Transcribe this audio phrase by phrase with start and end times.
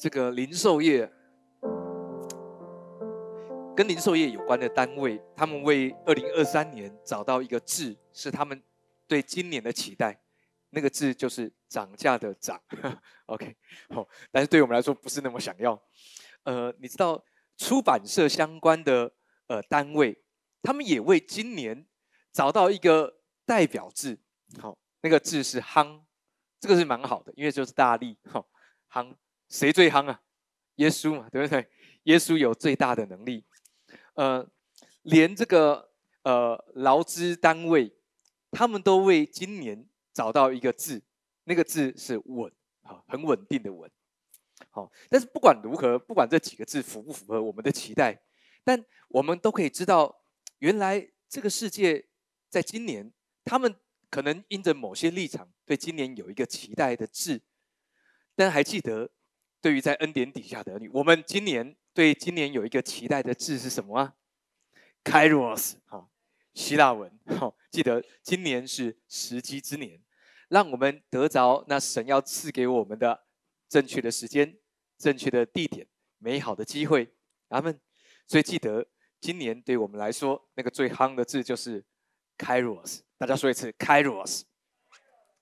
[0.00, 1.06] 这个零售业
[3.76, 8.62] 跟零售业有关的单位，他们为二零二三年找到一个字，是他们
[9.06, 10.18] 对今年的期待。
[10.70, 12.58] 那个字就是涨价的涨。
[13.26, 13.54] OK，
[13.90, 15.78] 好，但是对我们来说不是那么想要。
[16.44, 17.22] 呃，你知道
[17.58, 19.12] 出版社相关的
[19.48, 20.18] 呃单位，
[20.62, 21.86] 他们也为今年
[22.32, 24.18] 找到一个代表字。
[24.58, 26.00] 好，那个字是夯，
[26.58, 28.16] 这个是蛮好的，因为就是大力。
[28.24, 28.48] 好，
[28.90, 29.14] 夯。
[29.50, 30.22] 谁最夯啊？
[30.76, 31.68] 耶稣嘛，对不对？
[32.04, 33.44] 耶稣有最大的能力。
[34.14, 34.48] 呃，
[35.02, 35.90] 连这个
[36.22, 37.92] 呃劳资单位，
[38.50, 41.02] 他们都为今年找到一个字，
[41.44, 42.50] 那个字是稳，
[42.82, 43.90] 好，很稳定的稳。
[44.70, 48.22] 好，但是不管如何，不管这几个字符不符合我们的期待，
[48.64, 50.22] 但我们都可以知道，
[50.60, 52.06] 原来这个世界
[52.48, 53.12] 在今年，
[53.44, 53.74] 他们
[54.08, 57.42] 可能因着某些立场，对今年有一个期待的字，
[58.34, 59.10] 但还记得。
[59.60, 64.14] 对于在恩典底下的儿女，我们今年对今年有一个期待的字是什么啊
[65.04, 66.08] ？Kairos，哈，
[66.54, 70.02] 希腊文，哈，记得今年是时机之年，
[70.48, 73.26] 让我们得着那神要赐给我们的
[73.68, 74.58] 正确的时间、
[74.96, 75.86] 正确的地点、
[76.18, 77.14] 美好的机会。
[77.48, 77.78] 阿门。
[78.26, 78.86] 所以记得
[79.20, 81.84] 今年对我们来说，那个最夯的字就是
[82.38, 83.00] Kairos。
[83.18, 84.42] 大家说一次 Kairos。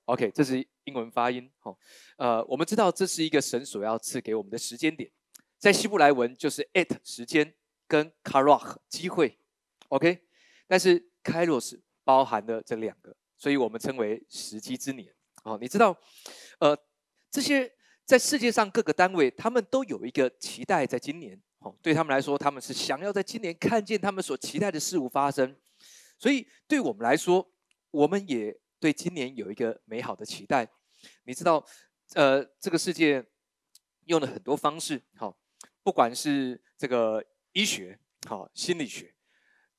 [0.09, 1.51] OK，这是英文发音。
[1.59, 1.79] 好，
[2.17, 5.11] 呃，我们知道这是一个神所要赐给我们的时间点，
[5.59, 7.53] 在希伯来文就是 at 时间
[7.87, 9.39] 跟 karach 机会。
[9.89, 10.25] OK，
[10.67, 15.15] 但是 kairos 包含了这两个，所以我们称为时机之年。
[15.45, 15.95] 哦，你知道，
[16.61, 16.75] 呃，
[17.31, 17.71] 这些
[18.07, 21.39] 在世界上各个单位，他们都有一个期待，在今年。
[21.59, 25.55] 哦，对他们来说，他们是想要在今年看见他们所期待的事物发生。
[26.19, 27.47] 所以对我们来说，
[27.91, 28.59] 我们也。
[28.81, 30.71] 对今年有一个美好的期待，
[31.25, 31.65] 你知道，
[32.15, 33.25] 呃，这个世界
[34.05, 35.37] 用了很多方式，好，
[35.83, 39.15] 不管是这个医学，好，心理学，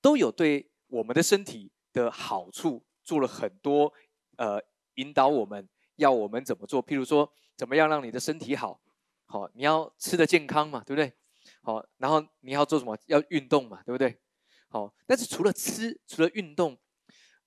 [0.02, 3.94] 都有对我们的身体的好处做了很多，
[4.36, 4.62] 呃，
[4.96, 8.82] 引导我们要我们怎么做，譬如说，怎么样让你的身体好，
[9.26, 11.14] 好，你要吃的健康嘛，对不对？
[11.62, 12.98] 好，然后你要做什么？
[13.06, 14.20] 要运动嘛，对不对？
[14.68, 16.78] 好，但是除了吃，除了运动，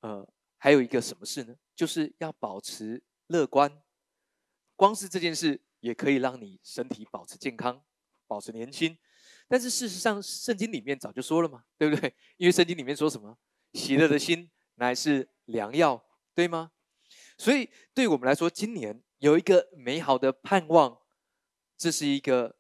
[0.01, 0.27] 呃。
[0.63, 1.57] 还有一个什么事呢？
[1.75, 3.83] 就是要保持乐观。
[4.77, 7.83] 光是这件事也可以让你身体保持健康、
[8.29, 8.97] 保持年轻。
[9.49, 12.15] 但是事实上，圣经里面早就说了嘛，对不对？
[12.39, 13.37] 因为圣经里面说什么？
[13.73, 16.01] 喜乐的心乃是良药，
[16.33, 16.71] 对吗？
[17.37, 20.97] 所以对我们来说，今年有一个美好的盼望，
[21.77, 22.57] 这是一个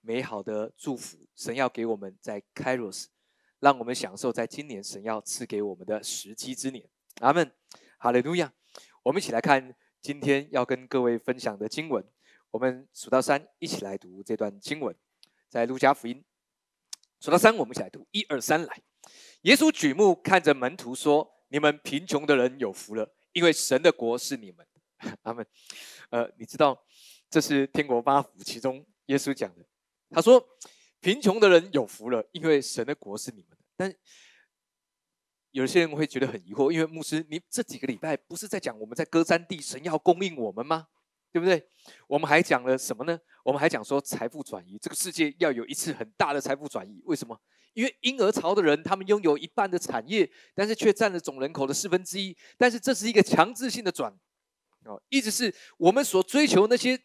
[0.00, 1.26] 美好的祝福。
[1.34, 3.06] 神要给我们在 Kairos，
[3.58, 6.88] 让我们享受在今年神要赐给我们的时机之年。
[7.20, 7.52] 阿门，
[7.98, 8.52] 哈利路亚！
[9.02, 12.04] 我们一起来看今天要跟各位分享的经文。
[12.50, 14.94] 我们数到三，一起来读这段经文，
[15.48, 16.24] 在路加福音。
[17.20, 18.82] 数到三，我们一起来读，一二三，来！
[19.42, 25.16] 耶稣举目看着门徒说：“你们贫穷的人有福了，因为神的国是你们的。
[25.22, 25.46] ”阿门。
[26.10, 26.84] 呃，你知道
[27.30, 29.64] 这是天国八福其中耶稣讲的。
[30.10, 30.44] 他说
[31.00, 33.94] ：“贫穷的人有福了，因为神的国是你们的。”但
[35.52, 40.88] 有些人会觉得很疑惑，因为牧师，你这几个礼拜不是在讲我们在歌山地神要供应我们吗？
[41.30, 41.66] 对不对？
[42.06, 43.18] 我们还讲了什么呢？
[43.42, 47.00] 我们还讲说财富转移，这个世界要有一次很大的财富转移。
[47.04, 47.38] 为什么？
[47.74, 52.36] 因为婴儿潮的人，他们拥有一半的产业，但是却占了总人口的四分之一。
[52.58, 54.14] 但是这是一个强制性的转，
[54.84, 56.98] 哦，意思是我们所追求那些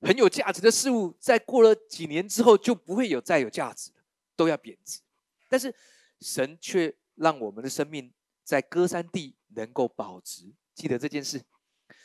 [0.00, 3.96] 很有价值的事物，在过了几年之后就不会有再有价值了，
[4.34, 5.00] 都要贬值。
[5.48, 5.74] 但是
[6.20, 6.94] 神却。
[7.16, 11.42] 让我们的生命在歌山地能够保值，记得这件事。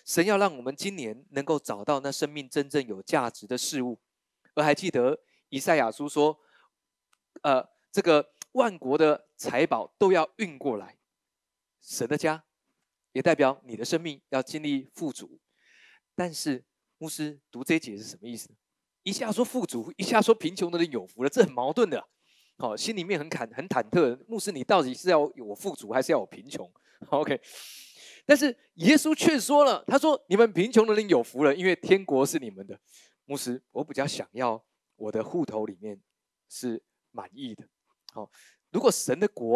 [0.06, 4.00] 神要让我们今年能够找到那生命真正有价值的事物，
[4.56, 6.40] 而还记得以赛亚书说
[7.44, 10.98] ：“呃，这个万国的财宝都要运过来，
[11.80, 12.44] 神的家
[13.12, 15.40] 也代表你的生命要经历富足。”
[16.16, 16.64] 但是
[16.98, 18.50] 牧师读这一节是什么意思？
[19.04, 22.08] 一下说富足，一下说贫穷的人有福了，这很矛盾的。
[22.60, 26.70] 好，心里面很忐很忐忑，牧师，你到底是要我富足，还是要我贫穷
[27.08, 27.40] ？OK，
[28.28, 32.78] 但是耶稣却说了，他说：“你们贫穷的人有福了，因为天国是你们的。”
[33.24, 34.62] 牧师，我比较想要
[34.98, 36.02] 我的户头里面
[36.50, 37.64] 是满意的。
[38.12, 38.30] 好，
[38.72, 39.56] 如果神的国，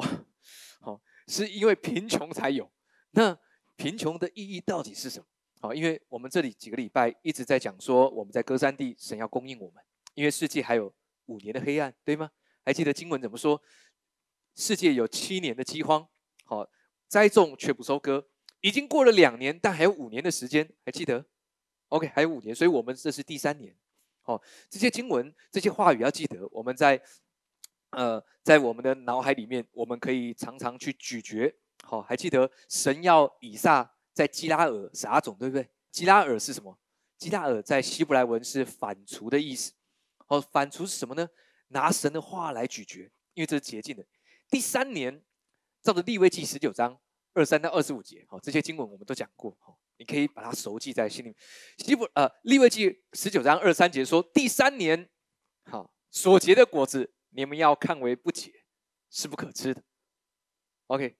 [0.80, 2.72] 好是因为贫穷才有，
[3.12, 3.38] 那
[3.76, 5.26] 贫穷的意义到底是什么？
[5.60, 9.84] 好，因为我们这里几个礼拜一直在讲说，我们在歌山地，神要供应我们，
[10.14, 10.94] 因为世界还有
[11.26, 12.32] 五年的黑暗，对吗？
[12.66, 13.62] 还记得经文怎么说？
[14.56, 16.08] 世界有七年的饥荒，
[16.46, 16.70] 好
[17.08, 18.28] 栽种却不收割，
[18.62, 21.26] 已经过了两年，但还有五年的时间，还记得
[21.90, 23.76] ？OK，还有五年，所以我们这是第三年。
[24.26, 27.02] 哦，这些经文、这些话语要记得，我们在
[27.90, 31.54] 呃在我们的脑海里面，我们可以常常去咀嚼。
[31.84, 35.68] 好，还记得神要以撒在基拉尔撒种，对不对？
[35.92, 36.80] 基拉尔是什么？
[37.18, 39.74] 基拉尔在希伯来文是反刍的意思。
[40.26, 41.28] 好，反刍是什么呢？
[41.74, 44.06] 拿神的话来咀嚼，因为这是洁净的。
[44.50, 45.22] 第三年，
[45.82, 46.98] 照着立位记十九章
[47.34, 49.58] 二三到二十五节，好，这些经文我们都讲过。
[49.60, 51.36] 好，你可以把它熟记在心里。
[51.80, 55.10] 希伯呃立位记十九章二三节说，第三年，
[55.66, 58.52] 好所结的果子，你们要看为不洁，
[59.10, 59.84] 是不可吃的。
[60.88, 61.18] OK。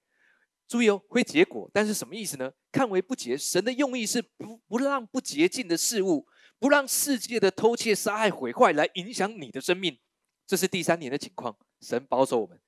[0.66, 2.52] 注意哦，会结果，但是什么意思呢？
[2.72, 6.26] 看为不洁，神的用意是不不让不洁净的事物，
[6.58, 10.00] 不让世界的偷窃、杀害、毁坏来影响你的生命。
[10.46, 12.60] 这是第三年的情况，神保守我们，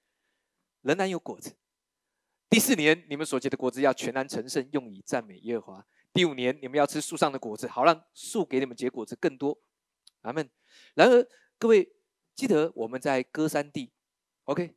[0.81, 1.55] 仍然有果子。
[2.49, 5.87] 第四年，你们所结的果子要全然成圣，用以赞美耶和华。
[6.13, 9.57] 第五年，你们要吃树上的果子，好让树给你们结果子更多。
[10.21, 10.49] 阿门。
[10.93, 11.27] 然而，
[11.57, 11.91] 各位
[12.33, 13.91] 记得我们在歌山地
[14.45, 14.75] ，OK，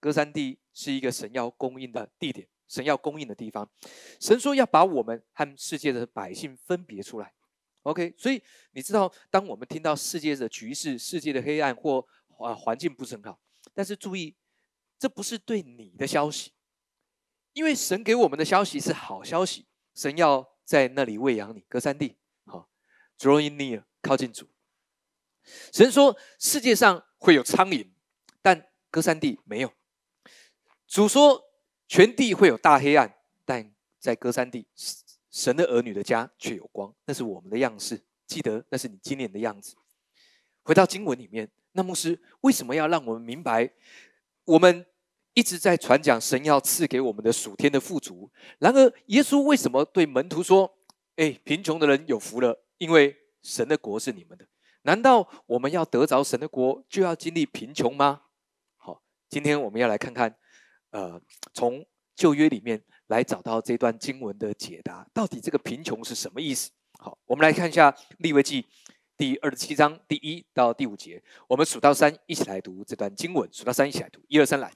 [0.00, 2.48] 歌山地是一个神要供应的地点。
[2.68, 3.70] 神要供应的地方，
[4.18, 7.34] 神说要把我们和世界的百姓分别出来。
[7.82, 12.06] OK，所以你知道，当我们听到世界的局势、世界的黑暗或
[12.42, 13.40] 啊环境不是很好，
[13.72, 14.36] 但是注意，
[14.98, 16.52] 这不是对你的消息，
[17.52, 19.66] 因为神给我们的消息是好消息。
[19.94, 22.16] 神要在那里喂养你，隔三地，
[22.46, 22.68] 好
[23.18, 24.48] ，drawing near，靠近主。
[25.72, 27.90] 神说世界上会有苍蝇，
[28.40, 29.72] 但隔三地没有。
[30.86, 31.48] 主说。
[31.88, 34.66] 全地会有大黑暗，但在歌山地，
[35.30, 36.94] 神的儿女的家却有光。
[37.04, 39.76] 那是我们的样式，记得那是你今年的样子。
[40.62, 43.70] 回到经文里面，那牧师为什么要让我们明白？
[44.44, 44.86] 我们
[45.34, 48.30] 一直在传讲神要赐给我们的属天的富足。
[48.58, 50.78] 然而，耶稣为什么对门徒说
[51.16, 54.46] ：“哎，贫穷的人有福了，因为神的国是你们的。”
[54.84, 58.22] 难道我们要得着神的国，就要经历贫穷吗？
[58.76, 60.36] 好，今天我们要来看看。
[60.90, 61.18] 呃，
[61.54, 61.82] 从
[62.14, 66.70] 旧约里面来找到这段经文的解答，到底这个贫穷是什么意思？
[66.98, 68.66] 好，我们来看一下利未记
[69.22, 73.48] 第二十七章第一到第五节，我们数到三，一起来读这段经文。
[73.52, 74.68] 数到三，一起来读，一二三，来。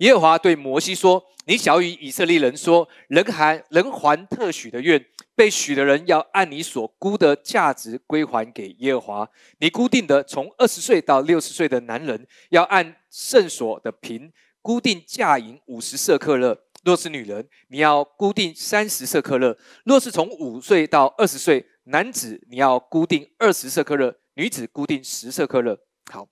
[0.00, 5.02] 耶和华对摩西说：“你小与以色列人说，人还人还特许的愿，
[5.34, 9.30] 被许的人要按你所估的价值归还给耶和华。
[9.60, 25.78] 你固定的从二十岁到六十岁的男人，要按圣所的平。”固定价银五十色克勒，若是女人，你要固定三十色克勒；若是从五岁到二十岁男子，你要固定二十色克勒；女子固定十色克勒。
[26.10, 26.28] 好，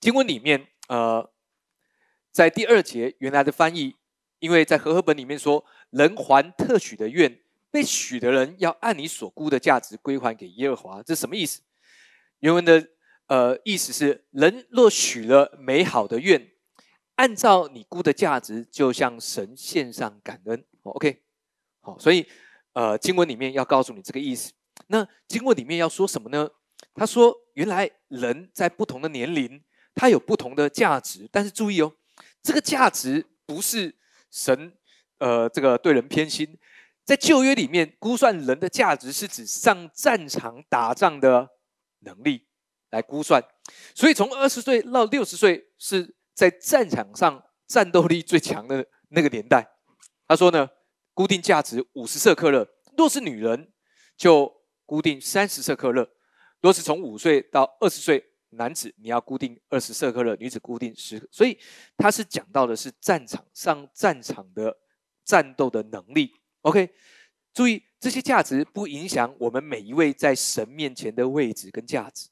[0.00, 1.30] 经文里面，呃，
[2.30, 3.96] 在第二节原来的翻译，
[4.38, 11.60] 因为在和合本里面说，人还特许的愿，被许的人要按你所估的价值归还给耶和华，这什么意思？
[12.38, 12.88] 原文的
[13.26, 16.50] 呃意思是，人若许了美好的愿。
[17.16, 20.64] 按照你估的价值，就向神献上感恩。
[20.84, 21.22] OK，
[21.80, 22.26] 好，所以
[22.72, 24.52] 呃，经文里面要告诉你这个意思。
[24.88, 26.48] 那经文里面要说什么呢？
[26.94, 29.62] 他说，原来人在不同的年龄，
[29.94, 31.28] 他有不同的价值。
[31.30, 31.92] 但是注意哦，
[32.42, 33.94] 这个价值不是
[34.30, 34.72] 神
[35.18, 36.58] 呃这个对人偏心。
[37.04, 41.48] 在旧约里面，估算人的价值是指上战场打仗的
[42.00, 42.46] 能力
[42.90, 43.42] 来估算。
[43.94, 46.14] 所以从二十岁到六十岁是。
[46.32, 49.68] 在战场上战斗力最强的那个年代，
[50.26, 50.66] 他说呢，
[51.14, 52.68] 固定价值五十色克勒。
[52.96, 53.72] 若是女人，
[54.16, 54.52] 就
[54.84, 56.04] 固定三十色克勒；
[56.60, 61.28] 若是从五岁到二十岁男子，你要固定二十色克勒，女子固定十。
[61.30, 61.58] 所以
[61.96, 64.76] 他是讲到的是战场上战场的
[65.24, 66.32] 战斗的能力。
[66.62, 66.90] OK，
[67.54, 72.28] 注意这些价值不影响我们每一位在神面前的位置跟价值，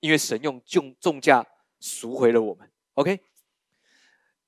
[0.00, 1.46] 因为神用重重价
[1.80, 2.70] 赎回了我们。
[2.94, 3.20] OK，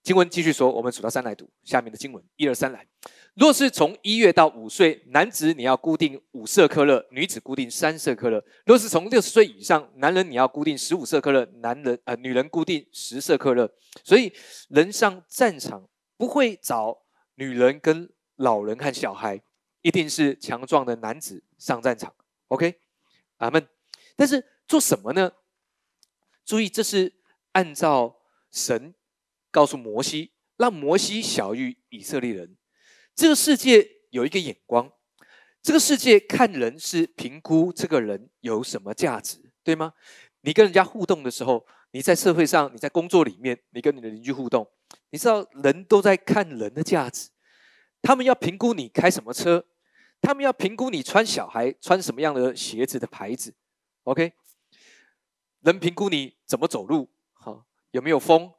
[0.03, 2.87] 经文继续说，我们数到三来读下面的经文，一二三来。
[3.35, 13.71] 若是从一月到五岁，男子你要固定五色克勒，女子固定三色克勒；若是从六十岁以上，男人你要固定十五色克勒，男人呃女人固定十色克勒。
[14.03, 14.33] 所以
[14.69, 15.87] 人上战场
[16.17, 17.03] 不会找
[17.35, 19.43] 女人跟老人和小孩，
[19.83, 22.15] 一定是强壮的男子上战场。
[22.49, 22.75] OK，
[23.37, 23.69] 阿门。
[24.17, 25.33] 但是做什么呢？
[26.47, 27.13] 注意，这是
[27.53, 28.15] 按照。
[28.51, 28.95] 神
[29.51, 32.57] 告诉摩西，让摩西小于以色列人。
[33.15, 34.93] 这个世界有一个眼光，
[35.63, 39.95] 这个世界看人是评估这个人有什么价值，对吗？
[40.43, 44.71] 你跟人家互动的时候，你在社会上，你在工作里面，你跟你的邻居互动，
[45.11, 47.31] 你知道人都在看人的价值。
[48.01, 49.67] 他们要评估你开什么车，
[50.21, 53.53] 他们要评估你穿小孩穿什么样的鞋子的牌子。
[54.05, 54.33] OK，
[55.63, 58.53] 人评估你怎么走路，好有没有风？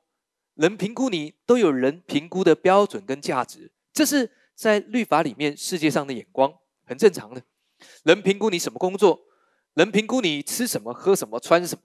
[0.60, 7.42] 人评估你都有人评估的标准跟价值，这是在律法里面世界上的眼光，很正常的。
[8.04, 9.22] 人评估你什么工作，
[9.76, 11.82] 人评估你吃什么、喝什么、穿什么。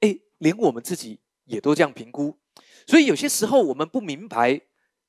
[0.00, 2.36] 哎，连我们自己也都这样评估，
[2.84, 4.62] 所以有些时候我们不明白，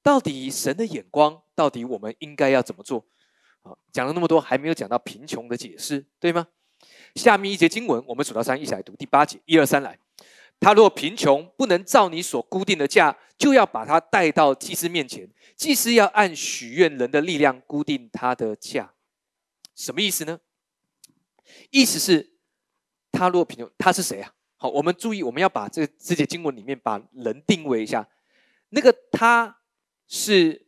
[0.03, 3.03] 到底神的眼光，到底我们应该要怎么做？
[3.63, 6.49] 好，讲了那么多，还没有讲到贫穷的解释，对吗？
[7.15, 9.97] 下面一节经文，我们数到三，一起来读第八节，一二三来。
[10.59, 18.93] 他若贫穷，不能照你所固定的价，就要把他带到祭司面前，祭司要按许愿人的力量固定他的价。
[19.75, 20.39] 什么意思呢？
[21.69, 22.37] 意思是，
[23.11, 24.33] 他若贫穷，他是谁啊？
[24.55, 28.07] 好，我们注意，我们要把这这节经文里面把人定位一下。
[28.69, 29.57] 那个他
[30.07, 30.65] 是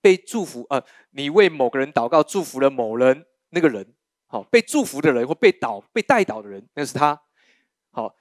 [0.00, 3.94] 被祝福，呃，你为某个人祷告，祝福了某人，那个人，
[4.26, 7.20] 好，被祝福的人或被祷被带祷的人，那是他。
[7.90, 8.16] 好。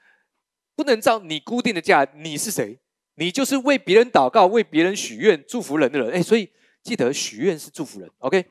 [0.75, 2.79] 不能照你固定的价，你是谁？
[3.17, 6.11] 你就是为别人祷告、为别人许愿、祝福人的人。
[6.11, 6.51] 哎，所以
[6.83, 8.11] 记得许愿是祝福人。
[8.17, 8.45] OK，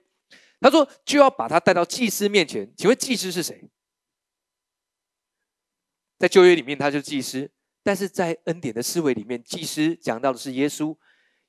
[0.58, 2.72] 他说就要把他带到祭司面前。
[2.74, 3.68] 请问祭司是谁？
[6.18, 7.46] 在旧约里面，他就是祭司；
[7.82, 10.96] 但是在恩典的思维里面，祭司讲到的是耶稣。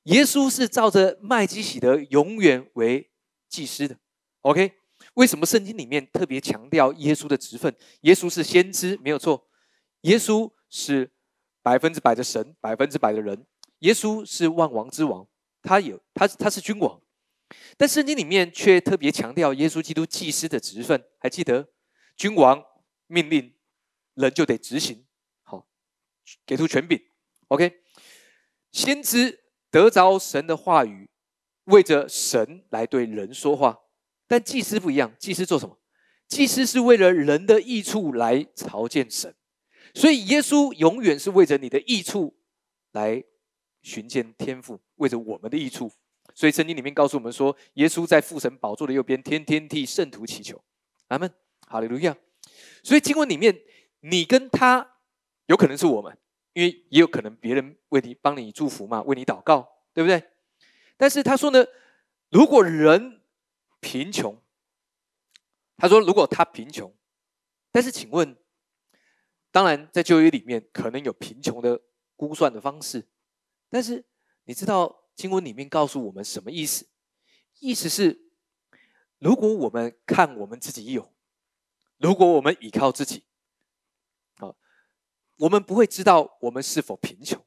[0.03, 3.09] 耶稣是照着麦基喜德永远为
[3.47, 3.97] 祭司的。
[4.41, 4.73] OK，
[5.13, 7.73] 为什么圣经里面特别强调耶稣的职分？
[8.01, 9.47] 耶稣是先知，没有错。
[10.01, 10.51] 耶稣。
[10.69, 11.11] 是
[11.61, 13.45] 百分之百的神，百分之百的人。
[13.79, 15.27] 耶稣是万王之王，
[15.61, 17.01] 他有他他是君王，
[17.77, 21.03] 但圣经里面却特别强调耶稣基督祭司的职分。
[21.19, 21.69] 还记得，
[22.15, 22.63] 君王
[23.07, 23.53] 命令，
[24.13, 25.05] 人就得执行，
[25.43, 25.67] 好，
[26.45, 26.99] 给出权柄。
[27.49, 27.81] OK，
[28.71, 31.09] 先知得着神的话语，
[31.65, 33.81] 为着神来对人说话，
[34.27, 35.79] 但祭司不一样，祭司做什么？
[36.27, 39.35] 祭司是为了人的益处来朝见神。
[39.95, 42.35] 所以，耶稣永远是为着你的益处
[42.91, 43.23] 来
[43.81, 45.89] 寻见天父，为着我们的益处。
[46.33, 50.61] 所以，圣经里面告诉我们说，耶稣在父神宝座的右边，天天替圣徒祈求。
[51.07, 51.33] 阿门，
[51.65, 52.13] 哈利路亚。
[52.83, 53.57] 所以，经文里面，
[54.01, 54.97] 你跟他
[55.45, 56.17] 有可能是我们，
[56.51, 60.21] 因为也有可能别人为你帮你祝福嘛，为你祷告，对不对？
[60.97, 61.65] 但是他说呢，
[62.29, 63.21] 如果人
[63.79, 64.37] 贫穷，
[65.77, 66.93] 他说如果他贫穷，
[67.71, 68.35] 但是请问。
[69.55, 71.81] 当然，在就业里面可能有贫穷的
[72.17, 73.07] 估算的方式，
[73.69, 74.03] 但是
[74.43, 76.89] 你知道经文里面告诉我们什么意思？
[77.61, 78.33] 意思是，
[79.17, 81.15] 如果我们看我们自己有，
[81.95, 83.27] 如果我们依靠自己，
[84.35, 84.57] 好，
[85.37, 87.39] 我们不会知道我们是否贫穷；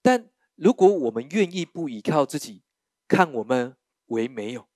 [0.00, 2.62] 但如果我们愿意不依靠自己，
[3.06, 3.76] 看我们
[4.06, 4.66] 为没有，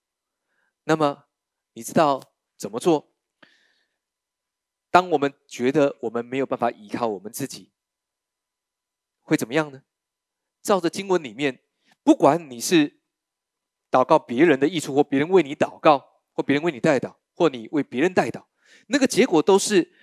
[0.84, 1.24] 那么
[1.72, 3.11] 你知道怎么做？
[4.92, 7.72] 当我们觉得我们没有办法依靠我们自己，
[9.22, 9.82] 会怎么样呢？
[10.62, 11.60] 照着经文里面，
[12.04, 13.00] 不管你是
[13.90, 18.44] 祷告别人的益处，或别人为你祷告，或别人为你代祷，或你为别人代祷，
[18.88, 19.94] 那个结果都是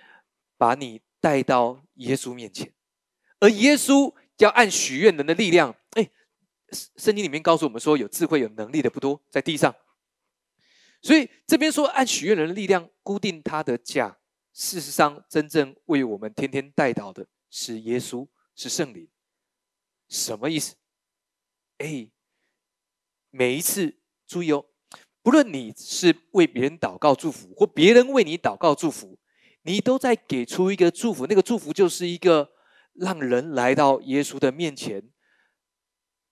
[0.58, 2.74] 把你带到耶稣面前，
[3.38, 5.76] 而耶稣要按许愿人的力量。
[5.92, 6.10] 哎，
[6.96, 9.72] 圣经里面告诉我们说，有智慧、有能力的不多，在地上。
[11.00, 14.18] 所以这边说按许愿人的力量固定他的价。
[14.60, 19.08] 事实上，真正为我们天天带导的是耶稣，是圣灵。
[20.06, 20.76] 什么意思？
[21.78, 22.10] 哎，
[23.30, 24.66] 每一次注意哦，
[25.22, 29.18] 不论你是为别人祷告祝福，或别人为你祷告祝福，
[29.62, 31.26] 你都在给出一个祝福。
[31.26, 32.52] 那个祝福就是一个
[32.92, 35.10] 让人来到耶稣的面前，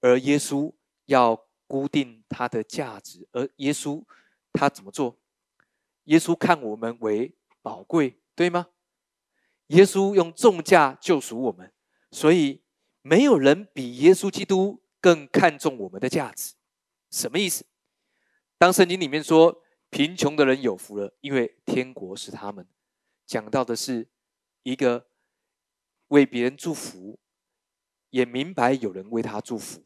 [0.01, 0.75] 而耶稣
[1.07, 3.27] 要固定他的价值。
[3.33, 4.05] 而耶稣
[4.53, 5.19] 他怎么做？
[6.05, 7.35] 耶稣看我们为。
[7.69, 8.69] 宝贵，对吗？
[9.67, 11.71] 耶稣用重价救赎我们，
[12.11, 12.63] 所以
[13.03, 16.55] 没有人比耶稣基督更看重我们的价值。
[17.11, 17.67] 什么意思？
[18.57, 22.67] 当圣经里面说贫穷的人有福了，因为天国是他们，
[23.27, 24.09] 讲到的是
[24.63, 25.11] 一个
[26.07, 27.21] 为别人祝福，
[28.09, 29.85] 也明白有人为他祝福，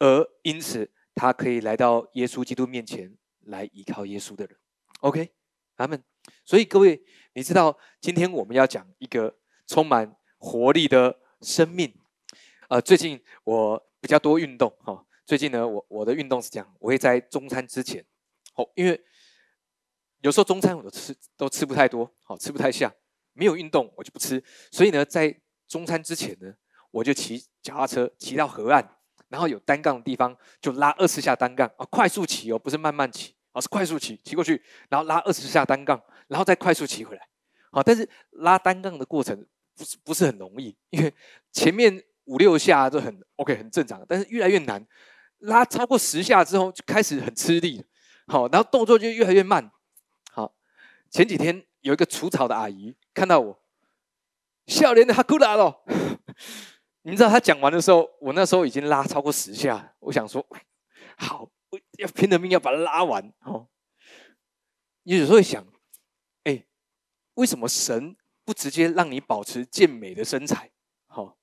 [0.00, 4.58] 而因此他可以来到耶稣基督面前来依靠耶稣的人。
[4.98, 5.32] OK，
[5.76, 6.02] 阿门。
[6.44, 7.00] 所以各位，
[7.34, 11.94] 你知道今天我们要讲一个充满活力的生命。
[12.68, 15.04] 呃，最近我比较多运动哈。
[15.26, 18.04] 最近呢，我我的运动是这样：我会在中餐之前，
[18.54, 19.00] 哦，因为
[20.22, 22.92] 有时候中餐我都吃都吃不太多，好吃不太下，
[23.32, 24.42] 没有运动我就不吃。
[24.70, 26.52] 所以呢，在中餐之前呢，
[26.90, 28.84] 我就骑脚踏车骑到河岸，
[29.28, 37.28] 然后有单杠的地方就拉二十下单杠啊，快速骑哦，不是慢慢骑好是快速骑骑过去，然后拉二十下单杠，然后再快速骑回来。
[37.72, 41.14] 好，但是拉单杠的过程不是不是很容易，因为
[41.52, 44.84] 前面五六下都很 OK 很正常，但是越来越难，
[45.38, 47.84] 拉超过十下之后就开始很吃力。
[48.26, 49.70] 好，然后动作就越来越慢。
[50.32, 50.54] 好，
[51.10, 53.60] 前几天有一个除草的阿姨看到我，
[54.66, 55.84] 笑脸的哈库拉咯。
[57.02, 60.46] 你知道他讲完的时候，我那时候已经拉超过十下，我想说，
[61.16, 61.50] 好，
[62.02, 63.32] 要拼了命要把它拉完。
[63.40, 63.68] 哦，
[65.02, 65.66] 你有时候会想，
[66.44, 66.66] 哎，
[67.34, 70.70] 为什么神不直接让你保持健美的身材？
[71.06, 71.38] 好，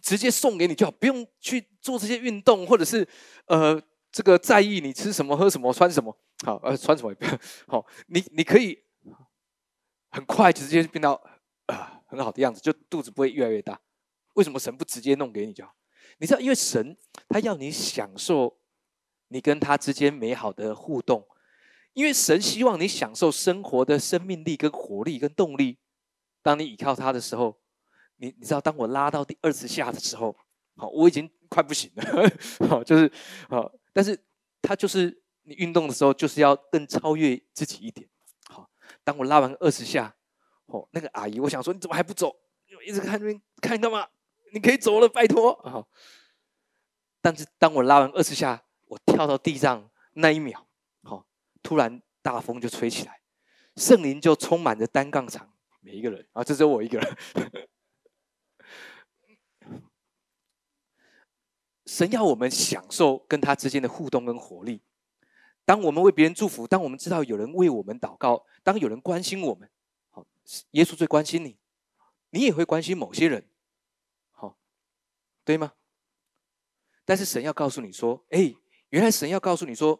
[0.00, 3.08] 直接送给你就好，不用去做这些运动，或者是
[3.46, 6.16] 呃，这个在意你吃什么、喝什么、穿什么。
[6.44, 7.38] 好，呃，穿什么也不要。
[7.68, 8.84] 好，你你可以
[10.10, 11.12] 很快直接变到
[11.66, 13.80] 啊很好的样子，就肚子不会越来越大。
[14.34, 15.74] 为什么神不直接弄给你就好？
[16.18, 16.96] 你知道，因为神
[17.28, 18.58] 他要你享受
[19.32, 21.26] 你跟他之间美好的互动，
[21.94, 25.78] 因为神希望你享受生活的生命力、跟活力、跟动力。
[26.42, 27.58] 当你依靠他的时候，
[28.16, 30.36] 你你知道，当我拉到第二十下的时候，
[30.76, 32.30] 好，我已经快不行了，
[32.68, 33.10] 好，就是
[33.48, 34.18] 好，但是
[34.60, 38.08] 他就是你运动的时候，就是要更超越自己一点。
[38.48, 38.68] 好，
[39.04, 40.14] 当我拉完二十下，
[40.66, 42.34] 哦，那个阿姨，我想说，你怎么还不走？
[42.84, 44.08] 一直看那边看干嘛？
[44.52, 45.88] 你可以走了，拜托好！
[47.20, 50.66] 但是当我拉完二十下，我跳到地上那一秒，
[51.02, 51.26] 好，
[51.62, 53.22] 突然大风就吹起来，
[53.76, 57.16] 圣灵就充满着单杠场每一个人啊，这只有我一个人。
[61.86, 64.82] 神要我们享受跟他之间的互动跟活力。
[65.64, 69.70] 当我们为别人祝福，当我们知道有人为我们祷告，当有人关心我们，
[70.10, 70.26] 好，
[70.72, 71.56] 耶稣最关心你，
[72.30, 73.48] 你也会关心某些人。
[74.32, 74.58] 好
[75.44, 75.72] 对吗？
[77.04, 78.54] 但是神要告诉你说：“哎，
[78.92, 79.98] 原来神要告诉你说，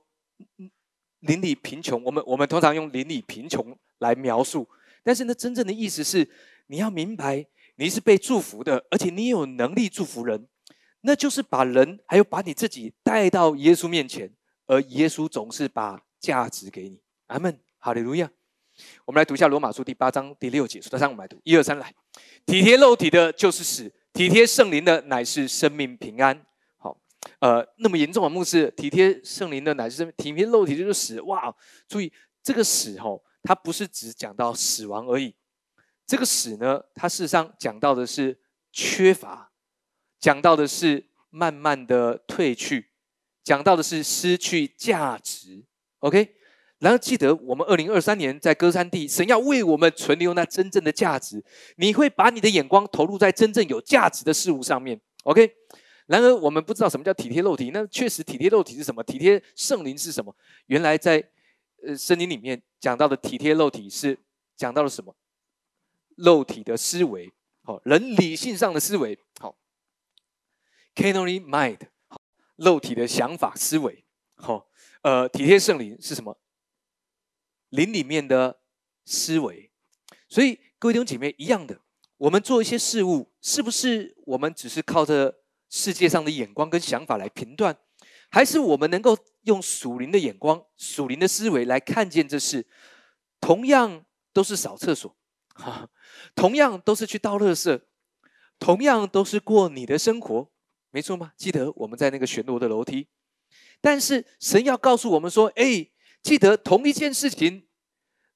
[1.20, 2.02] 邻里贫穷。
[2.05, 4.68] 我们我们通常用邻里贫穷来描述，
[5.02, 6.28] 但是呢，真正的意思是
[6.66, 10.46] 你要明白，你是被祝福的，而且你有能力祝福人，
[11.00, 14.31] 那就是把人还有把你自己带到耶稣面前，
[14.66, 17.00] 而耶稣总是把价值给你。
[17.28, 18.31] 阿门，哈利路亚。
[19.07, 21.94] 我们来读一下罗马书第八章第六节，说：“上我们来读，一二三，来，
[22.44, 26.44] 体贴肉体的，就是死。”体贴圣灵的乃是生命平安。
[27.38, 31.20] 呃，那么严重的牧师，体贴圣灵的乃是生体贴肉体就是死。
[31.22, 31.54] 哇，
[31.88, 35.35] 注意这个死吼，它不是只讲到死亡而已。
[36.06, 38.38] 这个死呢，它事实上讲到的是
[38.72, 39.50] 缺乏，
[40.20, 42.90] 讲到的是慢慢的退去，
[43.42, 45.64] 讲到的是失去价值。
[46.00, 46.37] OK。
[46.78, 51.40] 然后记得，我们二零二三年在歌山地，神要为我们存留那真正的价值。
[51.76, 55.00] 你会把你的眼光投入在真正有价值的事物上面。
[55.22, 55.48] OK。
[56.07, 57.71] 然而，我们不知道什么叫体贴肉体。
[57.73, 59.03] 那确实，体贴肉体是什么？
[59.05, 60.35] 体贴圣灵是什么？
[60.67, 61.23] 原来在
[61.83, 64.19] 呃圣经里面讲到的体贴肉体是
[64.57, 65.15] 讲到了什么？
[66.17, 69.57] 肉体的思维，好，人理性上的思维，好
[70.95, 72.21] ，canary mind，好，
[72.57, 74.69] 肉体的想法思维，好，
[75.01, 76.37] 呃，体贴圣灵是什么？
[77.71, 78.61] 灵里面的
[79.07, 79.71] 思维，
[80.29, 81.81] 所以各位弟兄姐妹一样的，
[82.19, 85.41] 我们做一些事物，是不是我们只是靠着
[85.72, 87.74] 世界上的眼光跟想法来评断，
[88.30, 92.66] 还是我们能够用属灵的眼光、属灵的思维来看见这事？
[93.40, 94.04] 同样
[94.35, 95.16] 都是扫厕所，
[95.54, 95.88] 哈，
[96.37, 97.80] 同样都是去倒垃圾，
[98.58, 100.50] 同样都是过你的生活，
[100.90, 101.32] 没错吗？
[101.38, 103.08] 记得我们在那个旋螺的楼梯，
[103.80, 105.88] 但是神要告诉我们说：“哎。”
[106.22, 107.66] 记得同一件事情，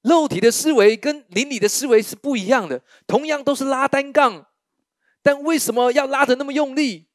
[0.01, 2.83] 肉体的思维跟灵里的思维是不一样的。
[3.07, 4.47] 同样都是拉单杠，
[5.21, 7.06] 但为什么要拉的那么用力？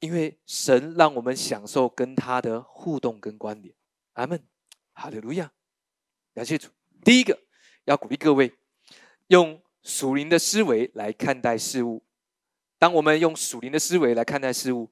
[0.00, 3.74] 因为神让我们享受跟他的互动跟关联。
[4.14, 4.42] 阿门，
[4.92, 5.52] 哈利路亚，
[6.34, 6.68] 感谢主。
[7.04, 7.38] 第一个
[7.84, 8.52] 要鼓励各位
[9.28, 12.02] 用属灵的思维来看待事物。
[12.78, 14.90] 当我们用属灵的思维来看待事物，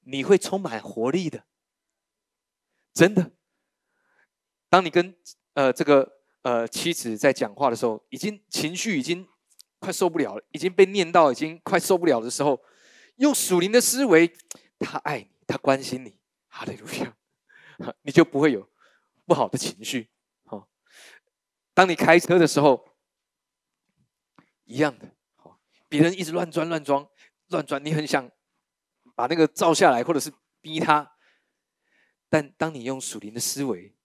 [0.00, 1.44] 你会充满活力的。
[2.92, 3.30] 真的，
[4.68, 5.14] 当你跟
[5.54, 9.28] 呃这个呃妻子在讲话的时候，已经情绪已经
[9.78, 12.60] 快受不了了，已经被念到已经快受不了的时候，
[13.16, 14.32] 用属灵的思维，
[14.78, 17.16] 他爱你，他关心你，哈利路亚，
[18.02, 18.70] 你就不会有
[19.24, 20.10] 不好的情绪。
[20.44, 20.68] 好，
[21.74, 22.96] 当你开车的时候，
[24.64, 27.08] 一样的，好，别人一直乱钻乱装
[27.48, 28.30] 乱钻，你很想
[29.14, 31.12] 把那个照下来，或者是逼他。
[32.28, 33.96] 但当你用属灵的思维，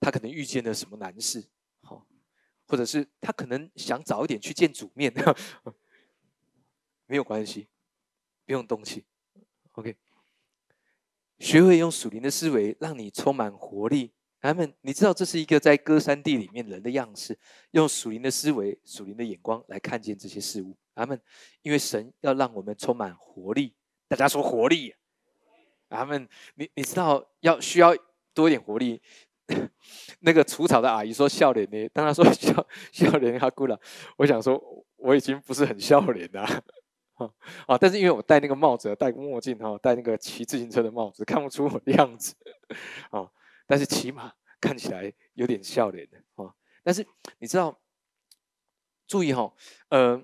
[0.00, 1.48] 他可能遇见了什么难事，
[1.82, 2.06] 好，
[2.66, 5.14] 或者是他可能想早一点去见主面，
[7.12, 7.68] 没有关系，
[8.46, 9.04] 不用动气
[9.72, 9.94] ，OK。
[11.38, 14.14] 学会用属灵的思维，让你充满活力。
[14.40, 17.38] 他们，你知道这是一个在歌山地里面人的样式，
[17.72, 20.74] 用属灵的思维、属灵的眼光来看见这些事物。
[20.94, 21.20] 他们，
[21.60, 23.74] 因为神要让我们充满活力。
[24.08, 24.94] 大家说活力。
[25.90, 27.94] 他们，你你知道要需要
[28.32, 29.02] 多一点活力。
[30.20, 33.78] 那个除草的阿姨说笑脸呢，当她说笑笑脸，她哭了。
[34.16, 34.58] 我想说
[34.96, 36.64] 我已经不是很笑脸了，
[37.66, 42.34] 啊但是因为我戴那个帽子，戴个墨镜哈，戴那个骑自行车的帽子，看不出我的样子，
[43.10, 43.28] 啊。
[43.66, 46.52] 但是起码看起来有点笑脸的啊。
[46.82, 47.06] 但是
[47.38, 47.80] 你知道，
[49.06, 49.52] 注意哈，
[49.88, 50.22] 呃，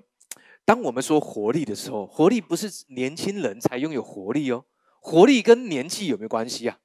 [0.64, 4.64] 当我们说活力的时候，活力不是年轻人才拥有活力哦。
[5.00, 6.78] 活力跟年纪有没有关系啊？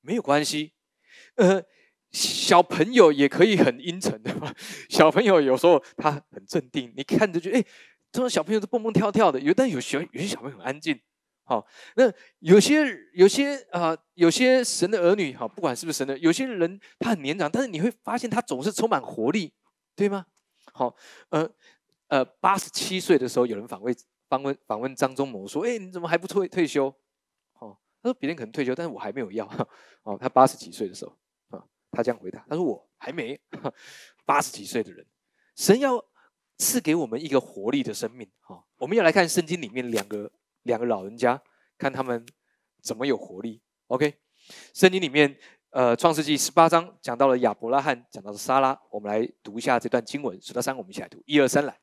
[0.00, 0.72] 没有关系。
[1.36, 1.62] 呃，
[2.10, 4.54] 小朋友也可以很阴沉的嘛。
[4.88, 7.64] 小朋友有时候他很镇定，你看着就哎，
[8.16, 9.38] 这种小朋友都蹦蹦跳跳的。
[9.38, 10.98] 有但有些有些小朋友很安静。
[11.44, 11.64] 好，
[11.96, 19.52] 那有些有些啊，有些神的儿女，哈，不管是不是神的，有些人他很年长，但是你会发现他总是充满活力，
[19.94, 20.26] 对吗？
[20.72, 20.96] 好，
[21.28, 21.48] 呃
[22.08, 23.94] 呃，八十七岁的时候，有人访问
[24.28, 26.86] 访问访问张忠谋说：“哎，你怎么还不退退休？”
[27.60, 29.46] 哦，他说：“别人可能退休，但是我还没有要。”
[30.02, 31.16] 哦，他八十几岁的时候，
[31.50, 33.38] 啊，他这样回答：“他说我还没
[34.24, 35.06] 八十几岁的人，
[35.54, 36.04] 神要
[36.58, 40.30] 赐给我们一个活力的生命。”哈，我们要来看圣经里面两个。
[40.66, 41.40] 两个老人家，
[41.78, 42.26] 看他们
[42.82, 43.62] 怎么有活力。
[43.86, 44.12] OK，
[44.74, 45.38] 圣经里面，
[45.70, 48.76] 呃，创世纪十八章讲到了亚伯拉罕，讲到了撒拉。
[48.90, 51.22] 我们来读一下这段经文，数到三，我们一起来读。
[51.24, 51.78] 一二三，来。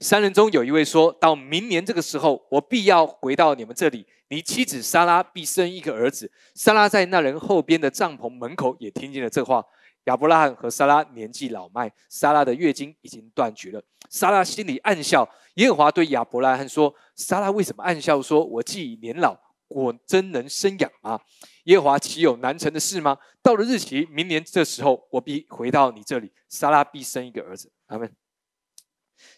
[0.00, 9.64] 三人中有一位说到：“明年这个时候，我必要回到你们这里，你妻子撒拉必生一个儿子。”撒拉在那人后边的帐篷门口也听见了这话。
[10.08, 13.82] 亚伯拉罕和撒拉年纪老迈，撒拉的月经已经断绝了。
[14.08, 15.28] 撒拉心里暗笑。
[15.56, 18.22] 耶和华对亚伯拉罕说：“撒拉为什么暗笑？
[18.22, 21.20] 说我既已年老，果真能生养吗？
[21.64, 23.18] 耶和华岂有难成的事吗？
[23.42, 28.10] 到了日期，明年这时候，我必回到你这里，撒拉必生一个儿子。”阿门。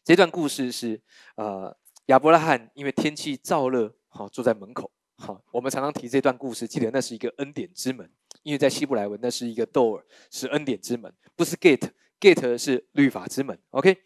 [0.04, 1.00] 这段故事是
[1.34, 4.92] 呃亚伯拉罕因为天气燥热，好坐在门口。
[5.16, 8.08] 好，我们常常提这段故事，记得那是一个恩典之门。
[8.42, 13.58] 因为在希伯来文，那是一个 door，是恩典之门，不是 gate，gate 是律法之门。
[13.70, 13.96] OK，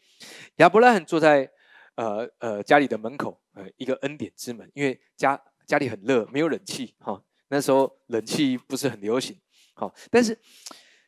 [0.56, 1.50] 亚伯拉罕坐在
[1.94, 9.40] 呃呃家里的门口，呃一个恩典之门，因为家家里很热，没有冷气哈，那时候冷气不是很流行，
[9.74, 10.38] 好，但是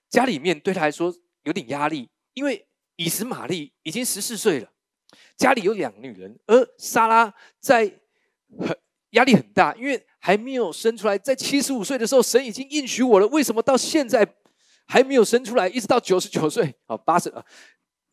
[0.08, 4.70] 家里面对他来说有点压力，因为以实玛利已经十四岁了，
[5.36, 8.00] 家里有两个女人，而莎拉在
[8.58, 8.76] 很。
[9.16, 11.18] 压力很大，因为还没有生出来。
[11.18, 13.26] 在七十五岁的时候，神已经应许我了。
[13.28, 14.26] 为什么到现在
[14.86, 15.68] 还没有生出来？
[15.68, 17.44] 一直到九十九岁，啊，八十啊，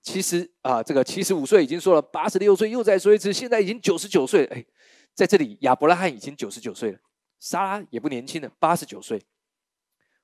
[0.01, 4.45] 其实啊，这个七十五岁已经说了，八十六岁又再说一次，现在已经九十九岁。
[4.45, 4.65] 哎，
[5.13, 6.99] 在这里，亚伯拉罕已经九十九岁了，
[7.39, 9.21] 莎拉也不年轻了，八十九岁。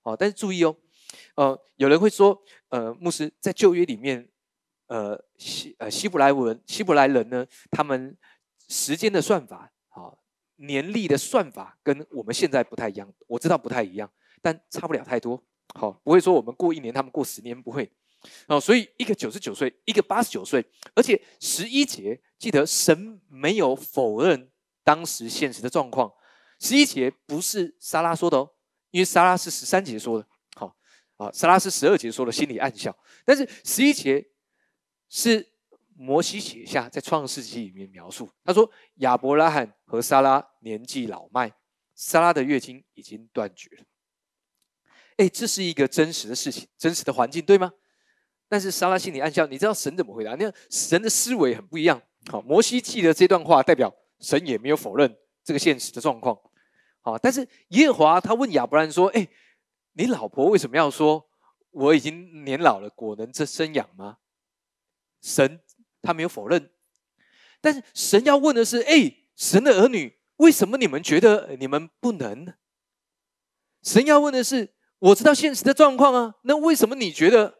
[0.03, 0.75] 哦，但是注意哦，
[1.35, 4.29] 呃，有人会说，呃，牧师在旧约里面，
[4.87, 8.17] 呃，希呃希伯来文希伯来人呢，他们
[8.69, 9.73] 时间的算法。
[10.61, 15.41] 年历的算法跟我们现在不太一样，我知道不太一样，但差不了太多。
[15.75, 17.89] 好，不会说我们过一年，他们过十年，不会。
[18.47, 24.51] 哦，所以一个九十九岁，一个八十九岁，而且十一节记得神没有否认
[24.83, 26.11] 当时现实的状况。
[26.59, 28.51] 十一节不是莎拉说的哦，
[28.91, 30.27] 因为莎拉是十三节说的。
[30.55, 30.75] 好，
[31.17, 32.93] 啊，莎拉是十二节说的，心里暗笑。
[33.23, 34.27] 但是十一节
[35.07, 35.48] 是。
[36.01, 41.51] 摩西写下在创世纪里面描述，他说亚伯拉罕和撒拉年纪老迈，
[41.93, 43.83] 撒拉的月经已经断绝了。
[45.17, 47.73] 哎，这是一个真实的事情，真实的环境，对吗？
[48.47, 50.35] 但是撒拉心里暗笑，你知道神怎么回答？
[50.35, 52.01] 那神的思维很不一样。
[52.31, 56.33] 好，摩西记得这段话，代表神也没有否认这个现实的状况。
[57.01, 59.27] 好，但是耶和华他问亚伯兰说：“哎，
[59.91, 61.27] 你老婆为什么要说
[61.71, 64.19] 我已经年老了，果能这生养吗？”
[65.21, 65.59] 神。
[66.01, 66.71] 他没有否认，
[67.61, 72.53] 但是神要问的是：哎，神的儿女，为什么你们觉得你们不能？
[73.83, 77.59] 神要问的是：我知道现实的状况啊，那为什么你觉得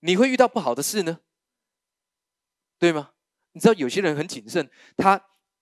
[0.00, 1.20] 你会遇到不好的事呢？
[2.78, 3.12] 对吗？
[3.52, 5.18] 你知道有些人很谨慎，他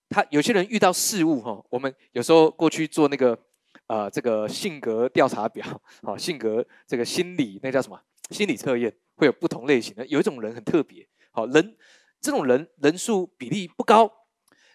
[0.08, 3.38] 他有些人遇到事物哈，我们有时候过去做那个
[3.86, 11.08] 呃这个性格调查表，好性格这个心理那叫什么心理测验，会有不同类型的，有一种人很特别。
[11.34, 11.76] 好人，
[12.20, 14.08] 这种人人数比例不高，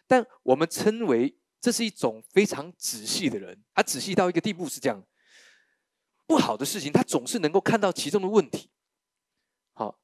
[0.06, 3.64] 但我们称为这是一种非常仔细的人。
[3.74, 5.02] 他仔细到一个地步是这样：
[6.28, 8.70] 不好的事情，他总是能够看到其中的问题。
[9.72, 10.02] 好，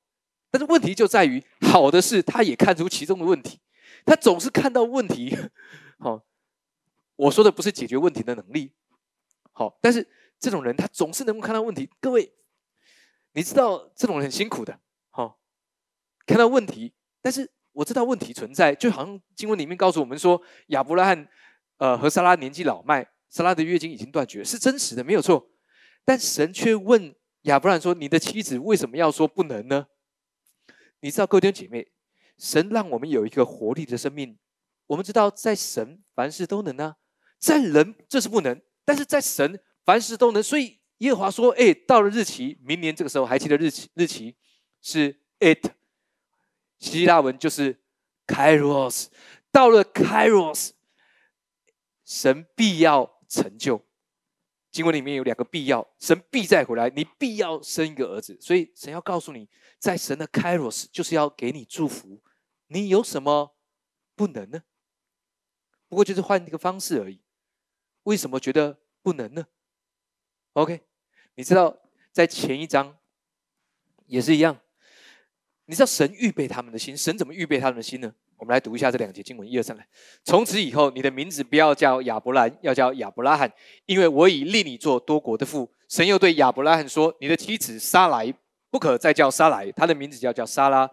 [0.50, 3.60] 但是问题就在于，好的事他也看出其中的问题。
[4.06, 5.38] 他总是看到问题。
[6.00, 6.26] 好，
[7.18, 8.74] 我说的不是解决问题的能力。
[9.52, 10.08] 好，但是
[10.40, 11.90] 这种人他总是能够看到问题。
[12.00, 12.34] 各位，
[13.34, 14.80] 你知道这种人很辛苦的，
[16.26, 21.28] 看到问题，但是我知道问题存在，就好像经文里面告诉我们说，亚伯拉罕，
[21.78, 25.50] 呃，和撒拉年纪老迈，撒拉的月经已经断绝，是真实的，没有错。
[26.04, 29.88] 但神却问亚伯拉罕说：“你的妻子为什么要说不能呢？”
[31.02, 31.88] 你知道，各位弟姐妹，
[32.38, 34.38] 神让我们有一个活力的生命。
[34.88, 36.96] 我们知道，在神凡事都能啊，
[37.38, 40.42] 在人这是不能，但是在神凡事都能。
[40.42, 43.90] 所以耶和华说：“哎，到了日期，明年这个时候，还记得日期？
[43.96, 44.36] 日期
[44.82, 45.72] 是 it，
[46.80, 47.82] 希腊文就是
[48.28, 49.08] kairos。
[49.52, 50.72] 到了 kairos，
[52.04, 53.86] 神必要成就。
[54.72, 58.38] 经文里面有两个必要，神必再回来，你必要生一个儿子。
[58.42, 59.48] 所以神要告诉你，
[59.80, 62.22] 在神的 kairos 就是要给你祝福。
[62.68, 63.56] 你有什么
[64.16, 64.64] 不能呢？
[65.88, 67.22] 不过就是换一个方式而已。
[68.04, 69.48] 为什么觉得不能呢
[70.54, 70.82] ？OK，
[71.36, 71.78] 你知道
[72.12, 72.98] 在前一章
[74.08, 74.60] 也是一样。
[75.66, 78.14] 你知道神预备他们的心，神怎么预备他们的心呢？
[78.38, 79.88] 我们来读一下这两节经文，一二三来。
[80.24, 83.52] 从此以后，你的名字不要叫亚伯兰，要叫亚伯拉罕，
[83.86, 85.72] 因为我已立你做多国的父。
[85.88, 88.34] 神又对亚伯拉罕说：“你的妻子撒来
[88.70, 90.90] 不可再叫撒来，她的名字要叫撒拉，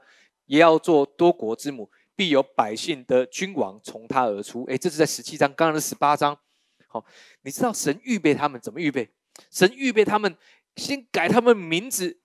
[0.47, 4.65] 也要做多国之母。”必有百姓的君王从他而出。
[4.65, 6.39] 哎，这是在十七章，刚刚的十八章。
[6.87, 7.03] 好，
[7.41, 9.09] 你知道神预备他们怎么预备？
[9.51, 10.37] 神预备他们
[10.77, 12.21] 先改他们名字，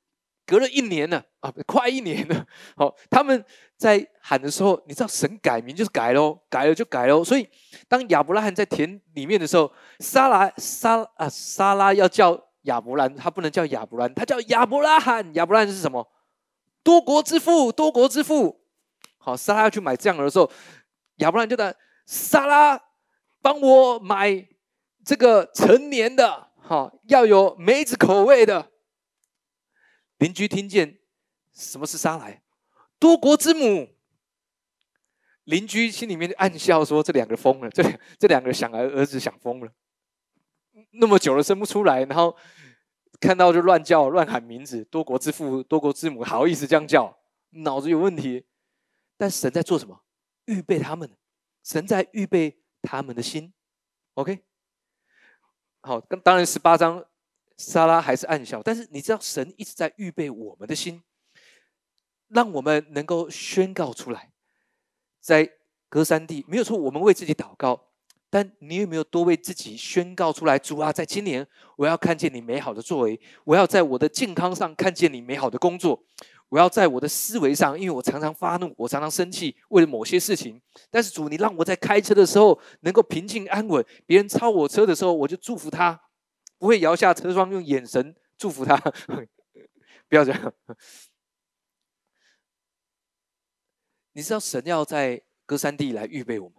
[0.47, 2.45] 隔了一年了啊，快一年了。
[2.77, 3.43] 好，他们
[3.75, 7.21] 在喊的时候，你知道神改名就是改喽，改了就改喽。
[7.21, 7.47] 所以
[7.89, 15.33] 当亚伯拉罕在田里面的时候，撒拉撒啊撒拉要叫亚伯兰，他不能叫亚伯兰，他叫亚伯拉罕。
[15.36, 16.07] 亚伯拉罕是什么？
[16.81, 18.62] 多国之父，多国之父。
[19.17, 20.49] 好，莎拉要去买酱油的时候，
[21.17, 22.81] 亚伯兰就在莎拉
[23.41, 24.47] 帮我买
[25.03, 28.71] 这个成年的，哈，要有梅子口味的。
[30.17, 30.99] 邻居听见
[31.53, 32.41] 什么是沙来，
[32.99, 33.89] 多国之母。
[35.43, 37.82] 邻居心里面暗笑说：“这两个疯了，这
[38.19, 39.71] 这两个想儿儿子想疯了，
[40.91, 42.36] 那么久了生不出来，然后
[43.19, 47.17] 看到就乱叫乱喊名字，多国之父、多国之母，好意思这样叫，
[47.51, 48.45] 脑子有问题。”
[49.15, 50.03] 但神在做什么？
[50.45, 51.10] 预备他们，
[51.63, 53.53] 神在预备他们的心。
[54.15, 54.43] OK，
[55.80, 57.06] 好，当然十八章，
[57.58, 58.62] 莎拉还是暗笑。
[58.63, 61.02] 但是你知道，神一直在预备我们的心，
[62.30, 64.32] 让我们能够宣告出来，
[65.20, 65.50] 在
[65.89, 66.78] 隔山地没有错。
[66.78, 67.89] 我们为自己祷告，
[68.30, 70.60] 但你有没有多为自己宣告出来？
[70.60, 76.04] 主啊，在今年我要看见你美好的作为，我要在我的健康上看见你美好的工作。
[76.50, 80.62] 我要在我的思维上，因为我常常发怒，我常常生气，为了某些事情。
[80.89, 83.86] 但是主，你让我在开车的时候能够平静安稳。
[84.06, 86.00] 别人超我车的时候，我就祝福他，
[86.58, 88.76] 不会摇下车窗，用眼神祝福他。
[90.10, 90.54] 不要这样。
[94.13, 96.58] 你知道神要在歌山地来预备我们，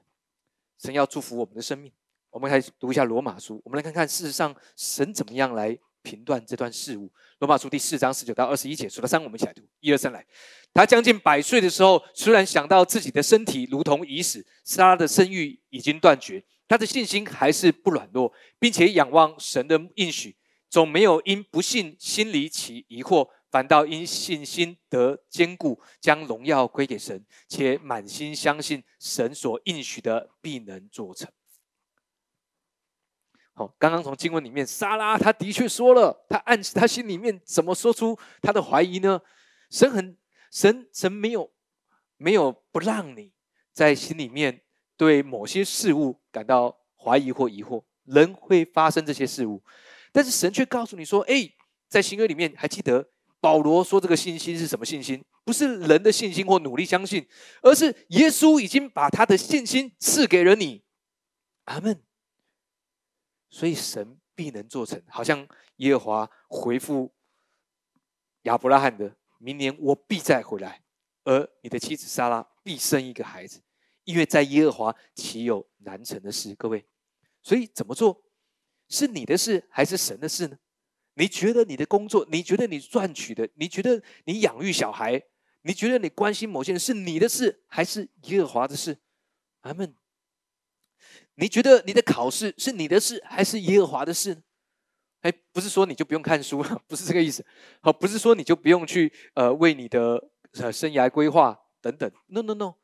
[0.78, 1.92] 神要祝福我们的生命。
[2.30, 5.78] 我们来读一下罗马书，我们来看看事实上神怎么样来。
[6.00, 9.62] 评断这段事物，罗马书第四章十九到二十一节，数到三，我们一起来读。
[9.80, 10.24] 一二三，来。
[10.72, 20.36] 他将近百岁的时候，虽然想到自己的身体如同已死，是他的生育已经断绝，他的信心还是不软弱，并且仰望神的应许，
[20.68, 31.32] 总没有因不信心里起疑惑，反倒因信心得坚固，将荣耀归给神，且满心相信神所应许的必能做成。
[33.54, 39.20] 好，刚刚从经文里面，莎拉他的确说了，他暗示他心里面怎么说出他的怀疑呢？
[39.70, 40.16] 神很
[40.52, 41.52] 神神没有
[42.16, 43.32] 没有不让你
[43.72, 44.62] 在心里面
[44.98, 49.62] 对某些事物感到怀疑或疑惑，人会发生这些事物，
[50.12, 51.48] 但是神却告诉你说：“哎，
[51.88, 53.08] 在新约里面还记得
[53.40, 55.24] 保罗说这个信心是什么信心？
[55.44, 57.26] 不是人的信心或努力相信，
[57.62, 60.82] 而是耶稣已经把他的信心赐给了你。”
[61.64, 62.02] 阿门。
[63.48, 67.10] 所以神必能做成，好像耶和华回复
[68.42, 70.82] 亚伯拉罕的：“明年我必再回来，
[71.24, 73.60] 而你的妻子莎拉必生一个孩子，
[74.08, 76.86] 因为在耶和华岂有难成的事？”各位，
[77.42, 78.24] 所以怎么做
[78.88, 80.56] 是你的事还是神的事呢？
[81.12, 85.22] 你觉得你的工作，你觉得你赚取的，你觉得你养育小孩，
[85.62, 88.96] 你觉得你关心某些人是你的事还是耶和华的事？
[89.60, 89.94] 阿门。
[91.34, 94.42] 你觉得你的考试是你的事还是耶和华的事？
[95.20, 97.44] 哎，不是说你就不用看书了， 不是这个意思。
[97.82, 102.10] 好，不是说你就不用去呃为你的呃生涯规划等等。
[102.28, 102.74] No No No，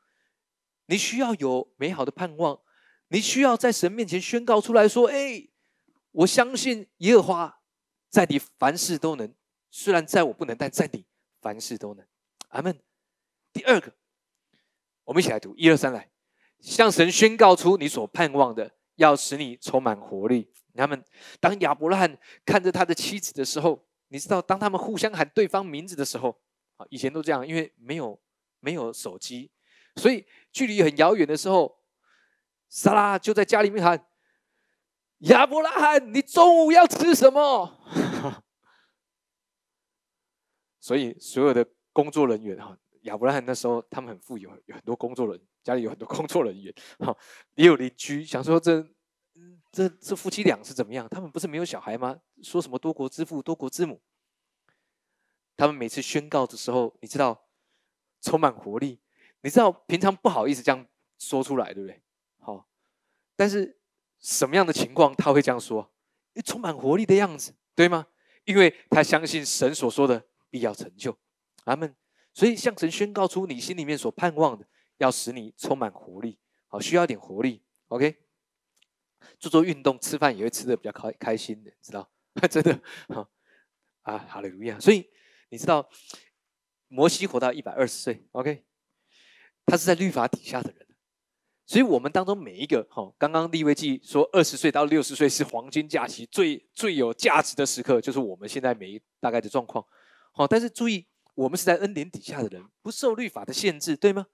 [0.86, 2.60] 你需要有美好的盼望，
[3.08, 5.48] 你需要在神面前宣告出来说：哎，
[6.10, 7.60] 我相信耶和华
[8.08, 9.34] 在你凡事都能，
[9.70, 11.06] 虽然在我不能，但在你
[11.40, 12.06] 凡事都能。
[12.48, 12.78] 阿门。
[13.52, 13.92] 第二个，
[15.04, 16.10] 我们一起来读一二三来，
[16.60, 20.50] 向神宣告出你所盼望的，要使你充满活力。
[20.76, 21.04] 他们
[21.38, 26.36] 当亚伯拉罕看着他的妻子的时候，你知道，当他们互相喊对方名字的时候，
[26.76, 28.20] 啊，以前都这样，因为没有
[28.58, 29.52] 没有手机，
[29.96, 31.78] 所以距离很遥远的时候，
[32.68, 34.06] 莎拉就在家里面喊。
[35.20, 37.80] 亚伯拉罕，你中午要吃什么？
[40.80, 47.16] 所以所有的工作人员哈，亚伯拉罕那时候他们很富有，有很多工作人员，家里有很多工作人员， 哈，
[47.54, 48.86] 也有邻居想说这
[49.72, 51.08] 这这夫妻俩是怎么样？
[51.08, 52.20] 他们不是没有小孩吗？
[52.42, 54.02] 说什么多国之父、多国之母？
[55.56, 57.48] 他们每次宣告的时候，你知道
[58.20, 59.00] 充满活力，
[59.44, 60.84] 你知道平常不好意思这样
[61.18, 62.02] 说出来，对不对？
[62.40, 62.68] 好，
[63.36, 63.78] 但是。
[64.20, 65.92] 什么样的情况他会这样说？
[66.46, 68.06] 充满活力的样子，对吗？
[68.46, 71.14] 因为他相信神所说的必要成就，
[71.64, 71.94] 阿门。
[72.32, 76.38] 所以向神宣告出你心里面所盼望的，要使你充满活力。
[76.68, 77.62] 好，需要点活力。
[77.88, 78.16] OK，
[79.38, 82.10] 做做运动，吃饭也会吃的比较开开心的，知道？
[82.50, 83.28] 真的，好
[84.00, 84.80] 啊，好了，如亚。
[84.80, 85.06] 所以
[85.50, 85.86] 你知道，
[86.88, 88.64] 摩西活到一百二十岁，OK，
[89.66, 90.86] 他是在律法底下的人。
[91.66, 99.82] 所以，我们当中每一个，哈，刚刚立位记说，二十岁到六十岁是黄金假期最最有价值的时刻，就是我们现在每一大概的状况，
[100.32, 104.26] 好，但是注意，我们是在恩典底下的人，不受律法的限制，对吗？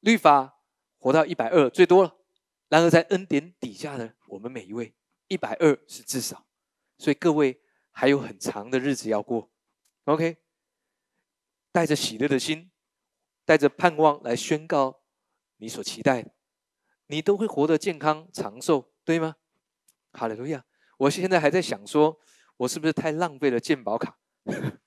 [0.00, 0.58] 律法
[0.98, 2.16] 活到一百二最多了，
[2.68, 4.92] 然而在恩典底下的我们每一位，
[5.28, 6.44] 一百二是至少，
[6.98, 9.52] 所以各位还有很长的日子要过
[10.06, 10.38] ，OK，
[11.70, 12.72] 带着喜乐的心，
[13.44, 15.00] 带着盼望来宣告。
[15.58, 16.34] 你所期待，
[17.06, 19.36] 你都会活得健康长寿，对吗？
[20.12, 20.64] 哈利路亚！
[20.98, 22.20] 我现在还在想，说
[22.56, 24.18] 我是不是太浪费了健保卡？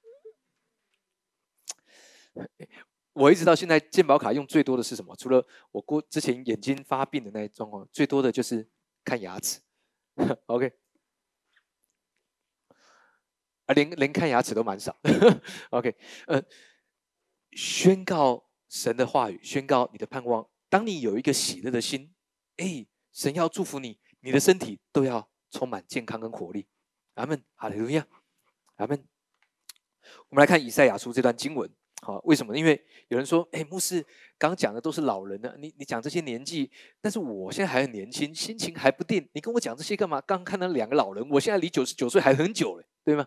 [3.13, 5.15] 我一直到现在，健保卡用最多的是什么？
[5.15, 8.70] 除了我过之前眼睛发病的那一状况，最多的就是
[9.04, 9.62] 看牙齿。
[10.46, 10.74] OK，
[13.65, 14.96] 啊，连连看牙齿都蛮少。
[15.72, 15.96] OK，
[16.28, 16.43] 呃，
[17.52, 20.48] 宣告神的话语，宣告你的盼望。
[20.70, 22.14] 当你有一个喜乐的心，
[22.58, 26.68] 哎，神要祝福你，你的身体都要充满健康跟活力。
[27.14, 28.06] 阿门，哈利路亚，
[28.76, 29.04] 阿门。
[30.30, 31.70] 我们来看以赛亚书这段经文，
[32.02, 32.58] 好，为什么？
[32.58, 34.06] 因为有人说，哎，牧师
[34.38, 36.70] 刚讲的都是老人呢，你你讲这些年纪，
[37.02, 40.22] 但是我现在还很年轻，心情还不定，你跟我讲这些干嘛？
[40.22, 43.26] 刚看到两个老人，我现在离九十九岁还很久嘞，对吗？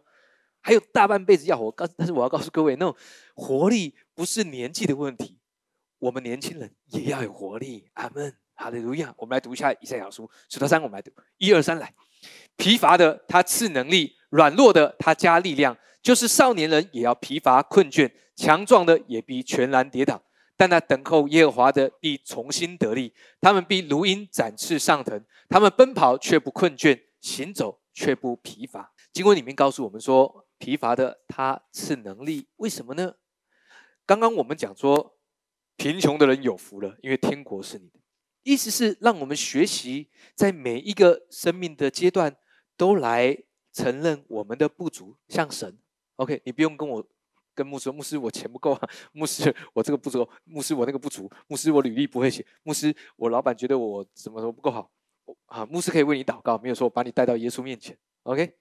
[0.61, 2.95] 还有大半辈子要活，告，但是我要告诉各位，那种
[3.35, 5.39] 活力不是年纪的问题。
[5.99, 9.15] 我们年轻人也要有活力，阿门，哈利路亚。
[9.19, 11.93] 我们来读一下以赛亚书，数到三，我们来读，一二三，来。
[12.57, 20.23] 疲乏的他赐能力，软弱的他加力量，就是少年人也要疲乏困倦，强壮的也必全然跌倒。
[20.57, 28.93] 但那等候耶和华的必重新得力，他们必如鹰展翅上腾，他们奔跑却不困倦，行走却不疲乏。
[29.13, 33.17] 经文里面告诉我们说，疲乏的他赐能力，为什么呢？
[34.07, 35.17] 刚刚我们讲说。
[35.77, 37.99] 贫穷的人有福了，因为天国是你的。
[38.43, 42.37] 意思是让我们学习，在每一个生命的阶段，
[42.77, 43.35] 都来
[43.73, 45.79] 承认我们的不足，像神。
[46.17, 47.09] OK，你不用跟我
[47.55, 54.91] 跟牧师说，牧师我钱不够啊， 牧师我这个不足，牧师我那个不足，牧师我履历不会写，牧师我老板觉得我什么什么不够好。
[55.47, 57.97] 啊，牧师可以为你祷告，没有说我把你带到耶稣面前。
[58.25, 58.55] OK，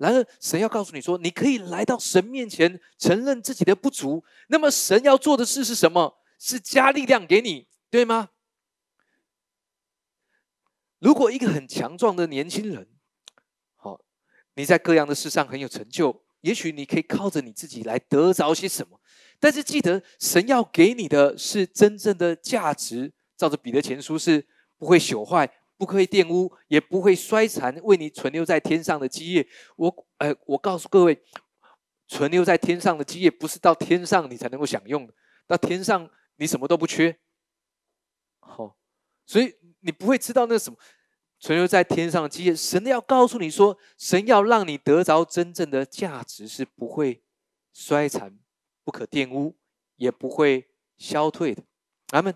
[0.00, 4.24] 然而神要告诉你说，你可以来到神面前，承认自己的不足。
[4.48, 6.18] 那么神要做的事是什么？
[6.38, 8.30] 是加力量给你，对吗？
[10.98, 12.88] 如果一个很强壮的年轻人，
[13.76, 14.00] 好，
[14.54, 18.98] 你在各样的事上很有成就，也许你可以靠着你自己来得着些什么。
[19.38, 23.12] 但是记得，神要给你的是真正的价值。
[23.36, 24.46] 照着彼得前书，是
[24.76, 25.50] 不会朽坏、
[25.80, 29.48] 不会玷污、也不会衰残，为你存留在天上的基业。
[29.76, 31.22] 我，呃，我告诉各位，
[32.06, 35.14] 存留在天上的基业，不是到天上你才能够享用的，
[35.46, 36.10] 到天上。
[36.36, 37.18] 你什么都不缺，
[38.38, 38.74] 好，
[39.26, 40.78] 所以你不会知道那什么
[41.38, 42.56] 存留在天上的基业。
[42.56, 47.22] 神要告诉你说，神要让你得着真正的价值，是不会
[47.74, 48.38] 衰残、
[48.82, 49.54] 不可玷污，
[49.96, 51.62] 也不会消退的。
[52.12, 52.34] 阿门。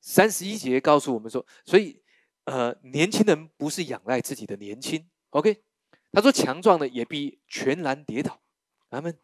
[0.00, 2.00] 三十一节告诉我们说，所以
[2.46, 5.62] 呃，年轻人不是仰赖自己的年轻，OK？
[6.10, 8.40] 他说，强壮的也必全然跌倒。
[8.88, 9.16] 阿门。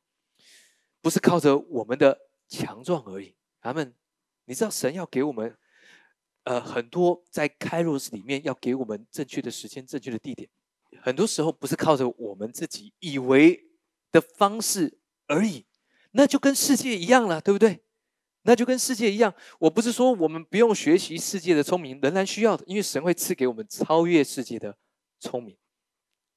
[1.01, 2.17] 不是靠着我们的
[2.47, 3.35] 强壮而已。
[3.61, 3.93] 他们，
[4.45, 5.57] 你知道神要给我们，
[6.45, 10.49] 呃，很多在开罗斯里面要给我们正确的时间、正确的地点。
[11.01, 13.69] 很多时候不是靠着我们自己以为
[14.13, 15.67] 的方式而已，
[16.13, 17.83] 那就跟世界一样了，对不对？
[18.43, 19.33] 那就跟世界一样。
[19.59, 24.77] 我不是说我们不用学习世界的聪明，仍然需要的，因为神会赐给我们超越世界的
[25.21, 25.57] 聪明。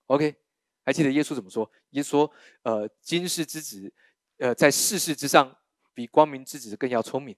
[0.08, 0.36] OK，
[0.84, 1.70] 还记得耶稣怎么说？
[1.92, 2.32] 耶稣说
[2.64, 3.92] ：“呃，今世之子，
[4.38, 5.58] 呃，在世事之上，
[5.94, 7.36] 比光明之子更要聪明。”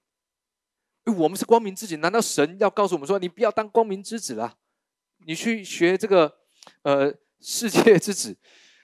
[1.18, 4.57] 我们是光明之子，难道神要告诉我们说：“你不要当光明之子了，
[5.26, 6.39] 你去学这个
[6.82, 8.38] 呃世界之子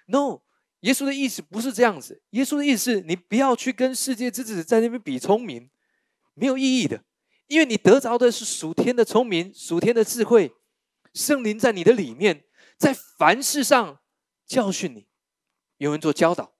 [0.07, 0.39] ？”No，
[0.79, 2.21] 耶稣的意思不是这样子。
[2.29, 5.69] 耶稣的意思是你不要去跟世界之子在那边比聪明，
[6.33, 7.03] 没有意义的，
[7.47, 10.53] 因为你得着的是属天的聪明、属天的智慧，
[11.13, 12.45] 圣灵在你的里面。
[12.75, 14.01] 在凡事上
[14.45, 15.07] 教训你，
[15.77, 16.57] 有人做教导，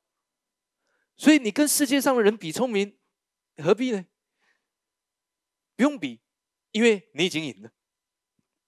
[1.17, 2.97] 所以你跟世界上的人比聪明，
[3.57, 4.05] 何必呢？
[5.75, 6.21] 不用比，
[6.71, 7.71] 因为你已经赢了，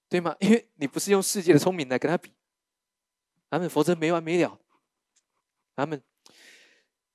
[0.10, 0.36] 对吗？
[0.42, 2.34] 因为你不是用世界的聪明来跟他比，
[3.50, 4.60] 他们否则没完没了。
[5.76, 6.04] 他们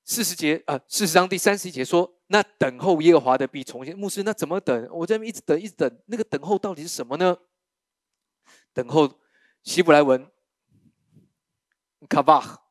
[0.05, 4.89] 四十节啊，四十章第三十一节说：“那等候耶和华的必重新。”牧师，那怎么等？
[4.93, 6.01] 我在那边一直等，一直等。
[6.07, 7.37] 那个等候到底是什么呢？
[8.73, 9.21] 等候。
[9.63, 10.27] 希伯来文
[12.09, 12.63] 卡巴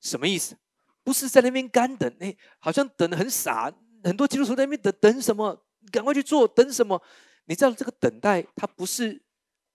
[0.00, 0.56] 什么意思？
[1.04, 3.72] 不是在那边干等，哎，好像等的很傻。
[4.02, 5.64] 很多基督徒在那边等等什么？
[5.92, 7.00] 赶快去做，等什么？
[7.44, 9.22] 你知道这个等待，它不是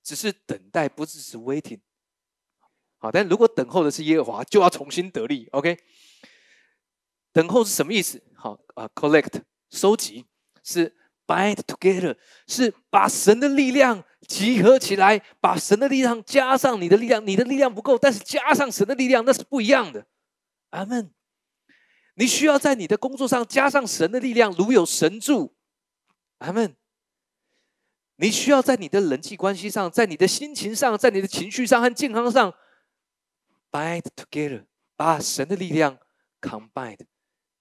[0.04, 1.80] 只是等待，不只是 waiting。
[2.98, 5.48] 好，但如果等候的是耶和华，就要重新得力。
[5.54, 5.78] OK，
[7.32, 8.22] 等候是什么意思？
[8.42, 9.40] 好啊，collect
[9.70, 10.26] 收集
[10.64, 10.92] 是
[11.28, 12.18] bind together，
[12.48, 14.04] 是把神的力量。
[14.28, 17.26] 集合起来，把神的力量加上你的力量。
[17.26, 20.08] 你的力量不够，但是加上神的力量，那是不一样的。
[20.72, 21.14] 阿门。
[22.16, 25.56] 你需要在你的工作上加上神的力量，如有神助。
[26.40, 26.76] 阿门。
[28.16, 32.52] 你需要在你的人际关系上，在你的心情上，在你的情绪上和健康上
[33.72, 34.66] ，bind together，
[34.96, 36.00] 把神的力量
[36.42, 36.98] combine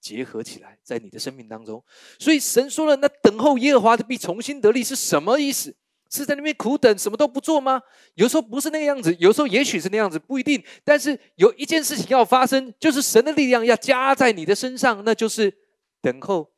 [0.00, 1.84] 结合起来，在你的生命当中。
[2.18, 5.76] 所以神说了，那等候耶和华的必重新得力是什么意思？
[6.10, 7.80] 是在那边苦等，什么都不做吗？
[8.14, 10.60] 有时候不是那个样子，有时候也许是那样子，不一定。
[10.82, 15.56] 但是有一件事情要发生，就是神的力量要加在你的身上，那就是
[16.00, 16.52] 等候。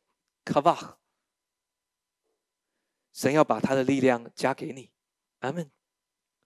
[0.45, 0.99] 卡巴，
[3.13, 4.91] 神要把他的力量加给你，
[5.39, 5.71] 阿门。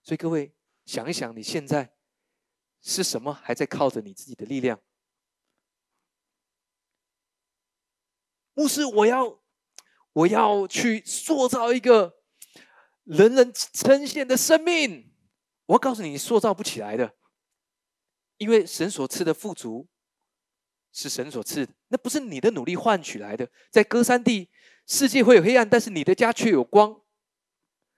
[0.03, 0.53] 所以各位
[0.85, 1.93] 想一想，你现在
[2.79, 4.79] 是什么还在靠着你自己的力量？
[8.57, 9.39] 牧师，我要
[10.13, 12.17] 我要去塑造一个。
[13.03, 15.13] 人人称羡的生命，
[15.65, 17.13] 我告诉你，塑造不起来的，
[18.35, 19.87] 因为神所赐的富足
[20.91, 23.49] 是神所赐的，那不是你的努力换取来的。
[23.71, 24.49] 在歌山地，
[24.85, 26.99] 世界会有黑暗，但是你的家却有光。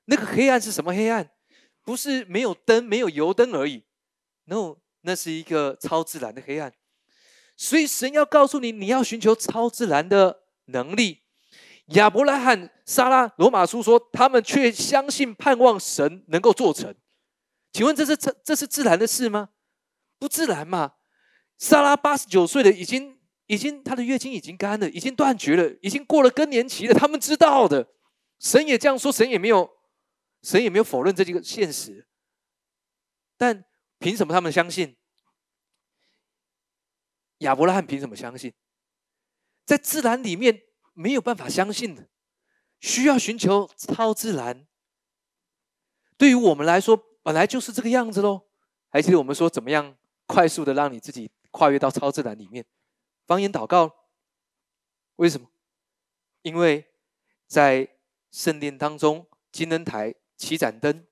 [0.05, 1.31] 那个黑暗是什么黑暗？
[1.83, 3.85] 不是没有灯、没有油灯而已。
[4.43, 6.71] No，那是一个超自然的黑暗。
[7.57, 10.38] 所以神要告诉你，你要寻求超自然的
[10.71, 11.23] 能力。
[11.95, 16.95] 亚伯拉罕、撒拉，罗马书说，他们却相信、盼望神能够做成。
[17.71, 19.49] 请问这是这这是自然的事吗？
[20.19, 20.95] 不自然嘛！
[21.57, 26.93] 撒拉八十九岁了，已经已经她的月经已经干了，已经断绝了，已经过了更年期了。
[26.93, 27.87] 他们知道的，
[28.39, 29.69] 神也这样说，神也没有
[30.43, 32.07] 神也没有否认这几个现实。
[33.37, 33.65] 但
[33.97, 34.95] 凭什么他们相信？
[37.39, 38.53] 亚伯拉罕凭什么相信？
[39.69, 40.63] 在自然里面。
[40.93, 42.09] 没有办法相信的，
[42.81, 44.67] 需要寻求超自然。
[46.17, 48.49] 对于我们来说，本来就是这个样子喽。
[48.89, 52.65] 还记得我们说怎么样快速的让你自己跨越到超自然里面？
[53.25, 54.09] 方言祷告。
[55.15, 55.47] 为什么？
[56.41, 56.91] 因为
[57.47, 57.87] 在
[58.29, 61.07] 圣殿当中，金灯台七盏灯，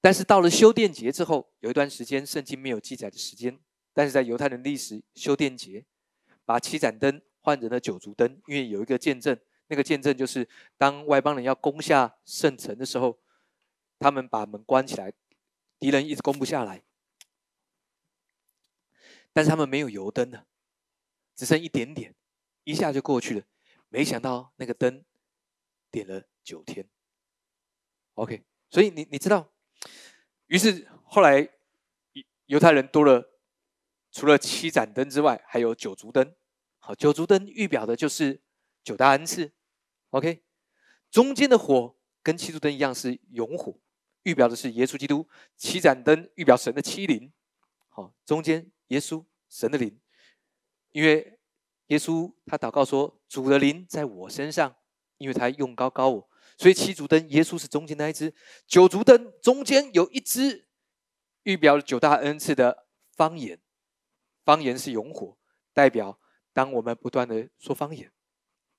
[0.00, 3.58] 但是到了修殿节之后，有一段时间圣经没有记载的时间，
[3.98, 5.84] 但是在犹太人历史修殿节。
[6.44, 13.18] 把七盏灯换成了九烛灯，因为有一个见证，那个见证就是当外邦人要攻下圣城的时候，
[13.98, 15.12] 他们把门关起来，
[15.78, 16.82] 敌人一直攻不下来，
[19.34, 20.46] 但是他们没有油灯了，
[21.36, 22.14] 只剩一点点，
[22.64, 23.44] 一下就过去了。
[23.90, 25.04] 没想到那个灯
[25.90, 26.88] 点了九天。
[28.14, 29.52] OK，所以你你知道，
[30.46, 31.46] 于是后来
[32.46, 33.34] 犹太人多了。
[34.18, 36.34] 除了七盏灯之外，还有九烛灯。
[36.80, 38.42] 好，九烛灯预表的就是
[38.82, 39.52] 九大恩赐。
[40.10, 40.42] OK，
[41.08, 43.78] 中间的火跟七烛灯一样是永火，
[44.24, 45.28] 预表的是耶稣基督。
[45.56, 47.32] 七盏灯预表神的七灵。
[47.90, 49.96] 好，中间耶稣神的灵，
[50.90, 51.38] 因为
[51.86, 54.74] 耶稣他祷告说：“主的灵在我身上，
[55.18, 58.32] 因为他用高高我，所以七烛灯，耶稣是中间那一只；
[58.66, 60.66] 九烛灯中间有一只，
[61.44, 63.60] 预表了九大恩赐的方言。
[64.48, 65.36] 方言是永火，
[65.74, 66.18] 代表
[66.54, 68.10] 当我们不断的说方言，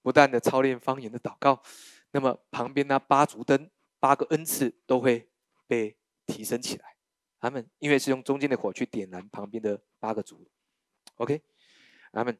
[0.01, 1.61] 不断的操练方言的祷告，
[2.09, 5.29] 那么旁边那八烛灯八个恩赐都会
[5.67, 5.95] 被
[6.25, 6.95] 提升起来。
[7.39, 10.49] 他们因为是用中间的火去点燃旁边的八个烛。
[11.17, 11.39] OK，
[12.11, 12.35] 他们。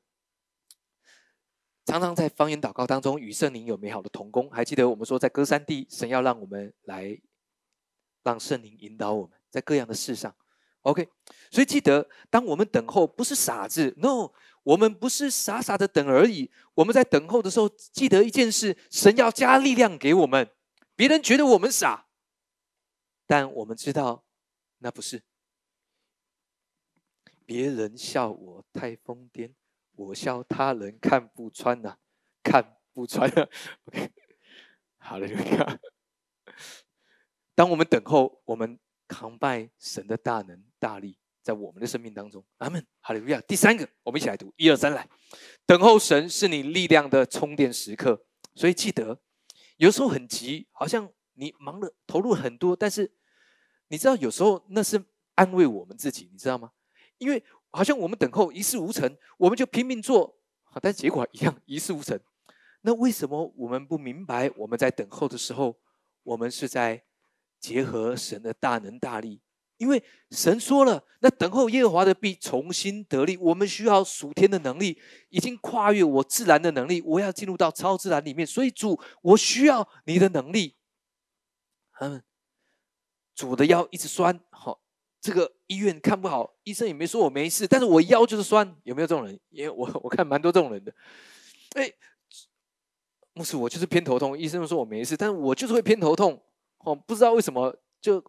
[1.86, 7.22] 常常在方言祷告当中与圣灵有美好的同工，还记得我们说在歌山地，神要让我们来
[8.24, 10.36] 让圣灵引导我们在各样的事上。
[10.90, 11.08] OK，
[11.52, 14.32] 所以记得当我们等候，不是傻子，No，
[14.64, 16.52] 我们不是傻傻的等而已。
[16.74, 20.50] 我们在等候的时候，记得一件事：神要加力量给我们。
[20.96, 22.08] 别人觉得我们傻，
[23.26, 24.26] 但我们知道
[24.80, 25.24] 那不是。
[27.46, 29.54] 别人笑我太疯癫。
[29.96, 31.98] 我笑他人看不穿呐，
[32.42, 33.30] 看不穿。
[33.86, 34.12] OK，
[34.98, 35.80] 好了，就这样，
[37.54, 38.80] 当我们等候，我们
[39.10, 42.42] 扛拜神的大能大力，在我们的生命当中。
[42.60, 43.42] 阿门，哈利路亚。
[43.42, 45.06] 第三个，我们一起来读，一二三，来，
[45.66, 48.26] 等候神是你力量的充电时刻。
[48.56, 49.20] 所以记得，
[49.76, 53.12] 有时候很急，好像你忙了，投入很多，但是
[53.90, 55.04] 你知道，有时候那是
[55.36, 56.72] 安慰我们自己，你知道吗？
[57.18, 57.44] 因为。
[57.72, 60.40] 好像我们等候一事无成，我们就拼命做，
[60.82, 62.20] 但结果一样一事无成。
[62.82, 64.50] 那为什么我们不明白？
[64.58, 65.80] 我们在等候的时候，
[66.24, 67.04] 我们是在
[67.60, 69.42] 结合神的大能大力，
[69.78, 73.38] 因为神说了，那等候耶和华的必重新得力。
[73.38, 78.46] 我们需要属天的能力，已经跨越我自然的能力，我要进入到超自然里面。
[78.46, 80.76] 所以主，我需要你的能力。
[82.00, 82.24] 嗯，
[83.36, 84.82] 主的腰一直酸，好。
[85.22, 89.38] 这个医院看不好，医生也没说我没事，但是我腰就是酸，有没有这种人？
[89.50, 90.96] 因为我我看蛮多这种人的。
[91.76, 91.92] 哎，
[93.34, 96.42] 牧师，我就是偏头痛，医生说我没事，但是我就是会偏头痛，
[96.80, 98.24] 哦，不知道为什么就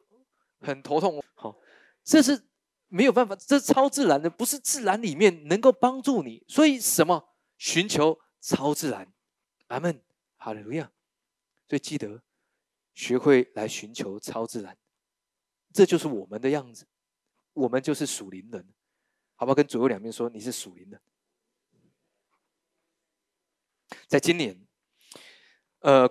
[0.61, 1.23] 很头痛。
[1.35, 1.57] 好，
[2.03, 2.49] 这是
[2.89, 6.45] 没有办法，这是超自然的，不是自然里面能够帮助你。
[6.49, 7.29] 所以什么？
[7.57, 9.13] 寻求超自然。
[9.69, 10.03] 阿门，
[10.37, 10.91] 哈利路亚。
[11.69, 12.23] 所以记得
[12.95, 14.77] 学会来寻求超自然。
[15.73, 16.89] 这就是我们的样子，
[17.53, 18.75] 我们就是属灵人，
[19.37, 19.55] 好不好？
[19.55, 21.01] 跟左右两边说，你是属灵的。
[24.09, 24.67] 在今年，
[25.81, 26.09] 呃，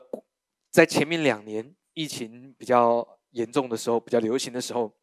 [0.70, 4.96] 在前面两年疫情比较严重的时候，比较流行的时候，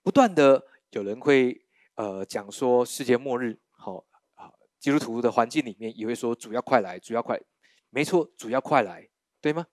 [0.00, 1.66] 不断的有人会
[1.96, 7.40] 呃讲说世界末日，好好，基督徒的环境里面也会说主要快来，主要快，
[7.90, 9.08] 没错，主要快来，
[9.40, 9.66] 对吗？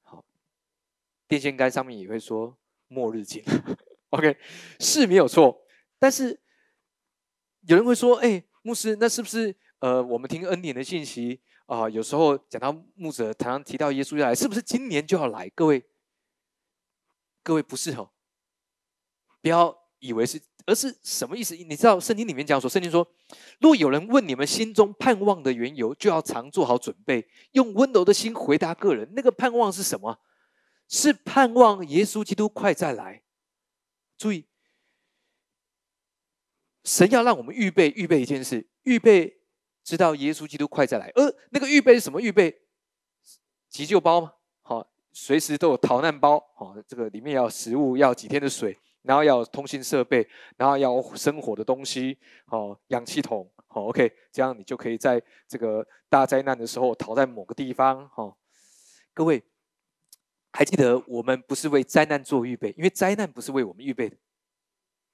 [0.00, 0.24] 好，
[1.28, 2.56] 电线杆上面也会说。
[2.92, 3.40] 末日近，
[4.10, 4.36] OK，
[4.80, 5.62] 是没有错。
[6.00, 6.40] 但是
[7.68, 11.40] 有人会说：“哎，牧师，那是不是呃，我们听恩典的信息
[11.70, 11.88] 啊？
[11.88, 15.84] 有时候讲到牧者常常提到耶稣要来，是不是今年就要来？”各位，
[17.44, 18.10] 各位不是哦，
[19.40, 21.54] 不要以为是，而是什么意思？
[21.54, 23.06] 你知道圣经里面讲说，圣经说
[23.60, 29.12] ：“若有人问你们心中盼望的缘由，就要常做好准备，用温柔的心回答个人。
[29.14, 30.18] 那个盼望是什么？”
[30.88, 33.22] 是盼望耶稣基督快再来。
[34.18, 34.48] 注意，
[36.82, 39.39] 神要让我们预备预备一件事，预备
[39.82, 41.10] 知道耶稣基督快再来。
[41.14, 42.20] 而那个预备是什么？
[42.20, 42.62] 预备
[43.68, 44.34] 急救包吗？
[44.62, 46.38] 好，随时都有逃难包。
[46.54, 52.18] 好，这个里面要食物，要几天的水，然后要通信设备，然后要生火的东西。
[52.46, 53.50] 好，氧气筒。
[53.66, 58.08] 好，OK，这样你就可以在这个大灾难的时候逃在某个地方。
[58.08, 58.36] 好，
[59.14, 59.42] 各位。
[60.52, 64.16] 还记得我们不是为灾难做预备，因为灾难不是为我们预备的，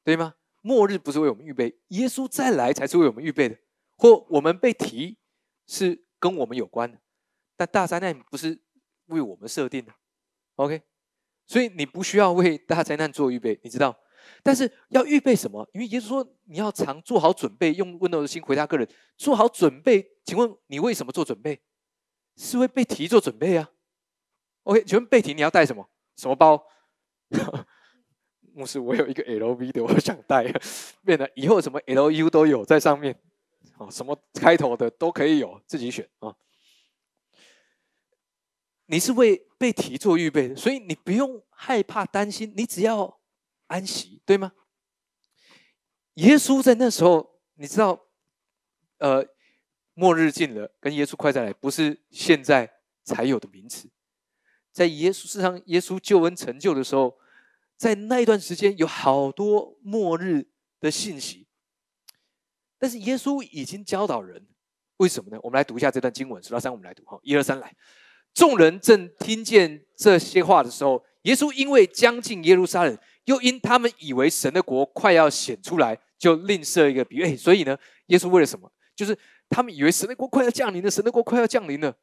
[0.03, 0.35] 对吗？
[0.63, 3.55] 末日不是为我们预备，耶稣再来才是为我们预备的。
[3.97, 5.19] 或我们被提
[5.67, 6.99] 是跟我们有关的，
[7.57, 8.61] 但大灾难不是
[9.07, 9.93] 为我们设定的。
[10.57, 10.83] OK，
[11.47, 13.99] 所以你不需要为大灾难做预备，你知道？
[14.43, 15.69] 但是要预备什么？
[15.73, 20.17] 因为耶稣说你要常做好准备，用温柔的心回答个人，做好准备。
[20.25, 21.61] 请问你为什么做准备？
[22.37, 23.71] 是为被提做准备啊
[24.65, 25.89] ？OK，请问被提你要带什么？
[26.17, 26.67] 什么包？
[28.53, 30.51] 牧师，我有一个 LV 的，我想带，
[31.05, 33.17] 变得以后什么 LU 都有在上面，
[33.79, 36.35] 哦，什么开头的都可以有，自己选啊。
[38.87, 43.21] 你是为被提做预备的，所以你不用害怕担心，你只要
[43.67, 44.53] 安息，对吗？
[46.15, 48.07] 耶稣在那时候，你知道，
[48.99, 49.27] 呃，
[49.95, 53.91] 末日近了，跟耶稣快再来，不是现在才有的名词。
[54.73, 57.19] 在耶稣世上，耶稣救恩成就的时候，
[57.77, 60.49] 在那一段时间有好多末日
[60.81, 61.46] 的信息，
[62.79, 64.47] 但是耶稣已经教导人，
[64.99, 65.39] 为什么呢？
[65.43, 67.75] 我们来读一下这段经文，数到三，我们来读哈，一二三来，
[68.35, 77.37] 众人正听见这些话的时候，耶稣因为将近耶路撒冷，又因他们以为神的国快要显出来，就另设一个比喻。
[77.37, 78.71] 所以呢，耶稣为了什么？
[78.95, 79.19] 就是
[79.49, 81.95] 他们以为神的国快要降临了，神的国快要降临了，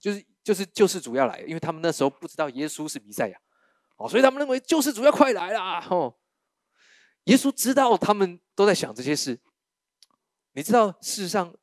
[0.00, 3.38] 就是就是救世主要来，因为他们那时候不知道耶稣是弥赛亚，
[3.96, 6.14] 哦，所以他们认为救世主要快来啦，哦。
[7.24, 9.38] 耶稣知道他们都在想这些事，
[10.52, 11.54] 你知道，事实上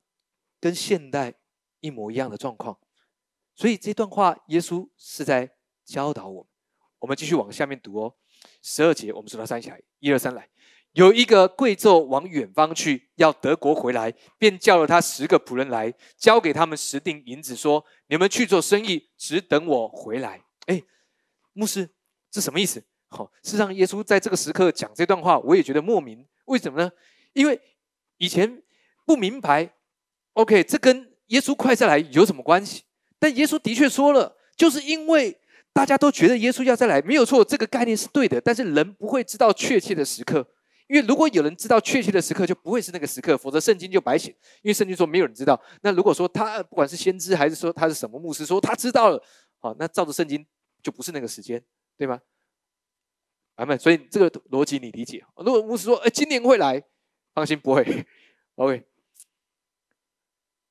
[0.59, 1.33] 跟现代
[1.79, 2.77] 一模一样的状况，
[3.55, 5.51] 所以这段话耶稣是在
[5.85, 6.49] 教导我们。
[6.99, 8.15] 我们继续往下面读哦，
[8.61, 10.49] 十二节，我们数到三起来，一二三来。
[10.93, 20.81] 有一个贵胄往远方去，要德国回来，便叫了他十个仆人来，交给他们十锭银子，说：“你们去做生意，只等我回来。”哎，
[21.53, 21.87] 牧师，
[22.31, 22.83] 这什么意思？
[23.09, 26.27] 好，事实上，耶稣在这个时刻讲这段话，我也觉得莫名。
[26.45, 26.91] 为什么呢？
[27.33, 27.61] 因为
[28.17, 28.63] 以前
[29.07, 29.73] 不明白。
[30.33, 32.83] OK，这跟耶稣快再来有什么关系？
[33.17, 35.39] 但耶稣的确说了，就是因为
[35.71, 38.41] 大家都觉得耶稣要再来，没有错，这个概念是对的。
[38.41, 40.45] 但是人不会知道确切的时刻，
[40.87, 44.29] 因为如果有人知道确切的时刻，就不会是那个时刻，否则圣经就白写。
[44.61, 45.59] 因为圣经说没有人知道。
[45.81, 49.23] 那如果说他不管是先知还是说他是什么牧师，说他知道了，
[49.59, 50.45] 好，那照着圣经
[50.83, 51.63] 就不是那个时间，
[51.97, 52.19] 对吗？
[53.55, 53.79] 阿门。
[53.79, 55.23] 所以这个逻辑你理解。
[55.37, 56.83] 如果牧师说：“哎，今年会来。”
[57.33, 58.05] 放心，不会。
[58.55, 58.83] OK。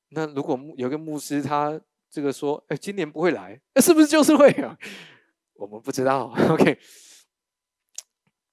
[0.09, 1.79] 那如果有个牧师他
[2.09, 4.77] 这个说：“哎，今年不会来。”那是不是就是会啊？
[5.55, 6.33] 我们不知道。
[6.49, 6.79] OK。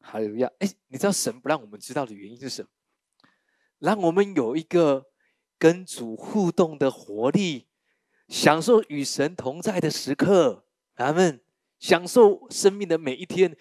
[0.00, 2.68] 还有一样，哎，你知道神不让我们知道的原因是什么？
[3.78, 5.06] 让我们有一个
[5.58, 7.68] 跟主互动的活力，
[8.28, 10.66] 享受与神同在的时刻。
[10.94, 11.40] 阿们。
[11.80, 13.54] 享受生命的每一天。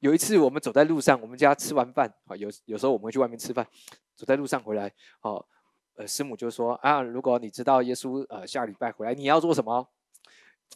[0.00, 3.64] 有一次，我们走在路上，我们家吃完饭啊，有有时候我们会去外面吃饭，
[4.16, 4.92] 走在路上回来，
[5.22, 5.46] 哦，
[5.98, 9.88] 呃，师母就说啊，如果你知道耶稣呃下礼拜回来，你要做什么？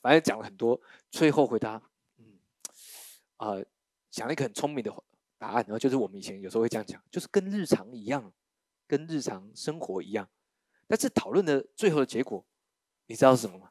[0.01, 0.81] 反正讲了很多，
[1.13, 1.81] 最后回答，
[2.19, 2.41] 嗯，
[3.37, 3.55] 啊，
[4.11, 4.93] 讲了一个很聪明的
[5.39, 8.33] 答案，然后就是我们以前有时候会这样讲，就是跟日常一样，
[8.89, 10.29] 跟日常生活一样，
[10.89, 12.45] 但是讨论的最后的结果，
[13.07, 13.71] 你知道是什么吗？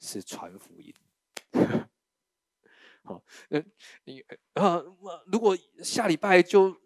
[0.00, 0.94] 是传福音。
[3.04, 3.64] 好，呃，
[4.04, 4.82] 你啊，
[5.32, 6.76] 如果下礼拜就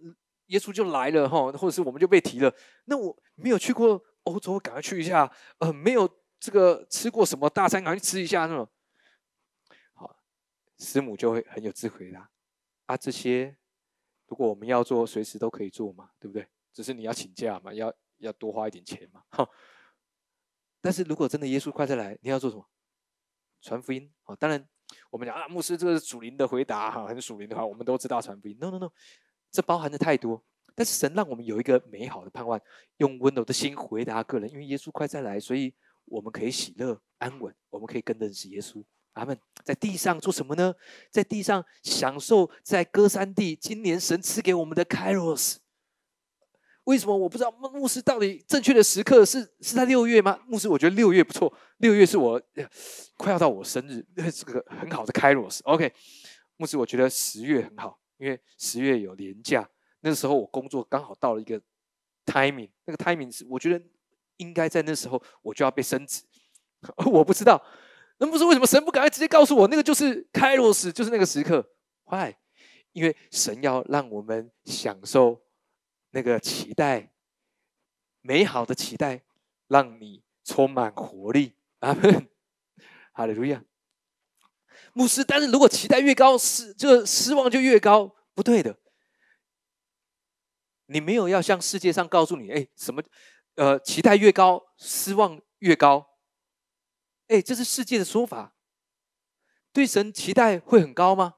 [0.53, 5.30] 耶稣就来了哈，或者是我们就被提了，那我没有去过欧洲，赶快去一下。
[5.59, 8.68] 呃，没有这个吃过什么大餐，赶快去吃一下那种。
[9.94, 10.14] 好，
[10.78, 12.28] 师母就会很有智慧啦
[12.84, 13.57] 啊，这些
[14.26, 16.46] 如果我们要做，随时都可以做嘛，对不对？
[16.72, 19.22] 只是你要请假嘛，要要多花一点钱嘛。
[19.32, 19.48] 哈，
[20.82, 22.68] 但是如果真的耶稣快再来，你要做什么？
[23.62, 24.12] 传福音。
[24.22, 24.68] 好，当然。
[25.09, 28.59] 我们讲啊，牧师，这个是属灵的回答哈，很属灵的话，我们都知道传福音。
[28.61, 28.90] No，No，No，
[29.53, 30.42] 这包含的太多。
[30.74, 32.59] 但是神让我们有一个美好的盼望，
[32.96, 35.72] 用温柔的心回答个人，因为耶稣快再来，所以
[36.07, 38.82] 我们可以喜乐安稳，我们可以更认识耶稣。
[39.12, 39.38] 阿门。
[39.62, 40.74] 在地上做什么呢？
[41.11, 45.57] 在地上享受在歌山地今年神赐给我们的 Kairos。
[46.84, 50.40] 为什么我不知道牧师到底正确的时刻是是在六月吗？
[50.48, 52.42] 牧师，我觉得六月不错，六月是我
[53.18, 55.62] 快要到我生日， 是个很好的开罗斯。
[55.64, 55.92] OK，
[56.57, 59.68] 牧师，我觉得十月很好，因为十月有年假，
[59.98, 61.60] 那时候我工作刚好到了一个
[62.24, 63.84] timing，那个 timing 是我觉得
[64.36, 66.22] 应该在那时候我就要被升职，
[67.10, 67.60] 我不知道，
[68.18, 71.68] 那不是为什么神不赶快直接告诉我，那个就是开罗时，就是那个时刻
[72.04, 72.34] ？Why？
[72.92, 75.42] 因为神要让我们享受。
[76.14, 77.10] 那个期待，
[78.20, 79.24] 美好的期待，
[79.66, 81.54] 让你充满活力。
[81.78, 82.28] 阿门，
[83.14, 83.64] 哈利路亚。
[84.92, 88.76] 牧师，但是如果期待越高，失这个失望就越高，不对的。
[90.86, 93.02] 你没有要向世界上告诉你，哎，什么？
[93.54, 96.18] 呃，期待越高，失望越高。
[97.28, 98.54] 哎，这是世界的说法。
[99.72, 101.36] 对神期待会很高吗？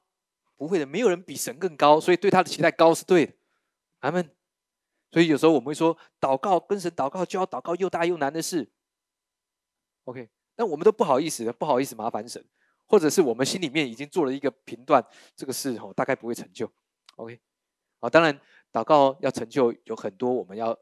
[0.57, 3.33] 不会的，没有人比神更高，所以对他的期待高是对的。
[3.99, 4.29] 阿门。
[5.11, 8.69] 所以有时候我们会说，祷告跟神祷告就要祷告又大又难的事。
[10.03, 12.45] OK，但我们都不好意思，不好意思麻烦神，
[12.85, 15.05] 或者是我们心里面已经做了一个评断，
[15.35, 16.71] 这个事哦大概不会成就。
[17.15, 17.39] OK，
[17.99, 18.39] 好，当然
[18.71, 20.77] 祷告要成就有很多我们要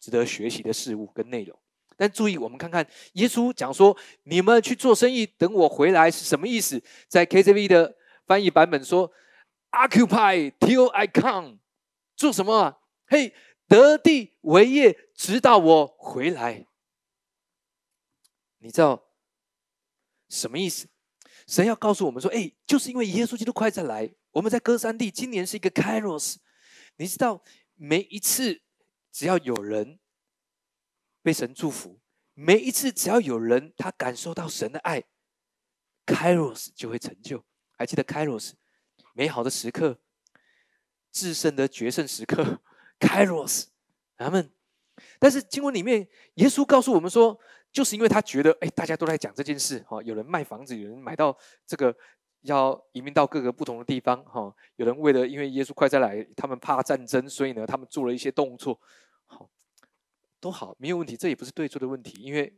[0.00, 1.58] 值得学习的事物跟内容。
[1.96, 6.82] 但注意，我们看看耶稣讲说，你们去做生意，等我回来是什么意思？
[7.08, 7.96] 在 KJV 的
[8.26, 9.10] 翻译版本说
[9.72, 11.58] ，Occupy till I come，
[12.16, 12.80] 做什么？
[13.06, 13.34] 嘿。
[13.68, 16.66] 得地为业，直到我回来。
[18.60, 19.04] 你知道
[20.30, 20.88] 什么意思？
[21.48, 26.36] 神要告诉我们说：“哎，就是因为耶稣基督快再来，我们在歌山地，今年是一个 Kairos。
[26.96, 27.42] 你知道，
[27.74, 28.60] 每一次
[29.10, 29.98] 只要有人
[31.22, 32.00] 被神祝福，
[32.34, 35.04] 每一次只要有人他感受到神的爱
[36.04, 37.42] ，Kairos 就会成就。
[37.78, 38.52] 还记得 Kairos
[39.14, 39.98] 美好的时刻，
[41.10, 42.60] 制胜的决胜时刻
[43.00, 43.68] ，Kairos，
[44.18, 44.52] 他们。
[45.18, 47.40] 但是经文里面，耶稣告诉我们说，
[47.72, 51.94] 就是因为他觉得，哎，大家都在讲这件事，哈，有人卖房子，有人买到这个
[52.42, 58.80] 要移民到各个不同的地方，哈，有人为了因为耶稣快再来，他们怕战争，所以呢，他们做了一些动作，
[59.26, 59.48] 好，
[60.40, 62.52] 都好，没有问题，这也不是对错的问题，因为，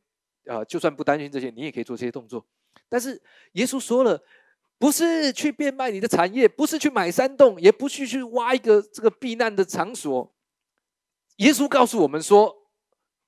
[0.45, 2.47] 呃，就算不担心这些，你也可以做这些动作。
[2.89, 3.21] 但是
[3.53, 4.23] 耶稣说了，
[4.79, 10.33] 不是去变卖你的产业，不是去买山洞，也不是去挖一个这个避难的场所。
[11.37, 12.71] 耶稣告诉我们说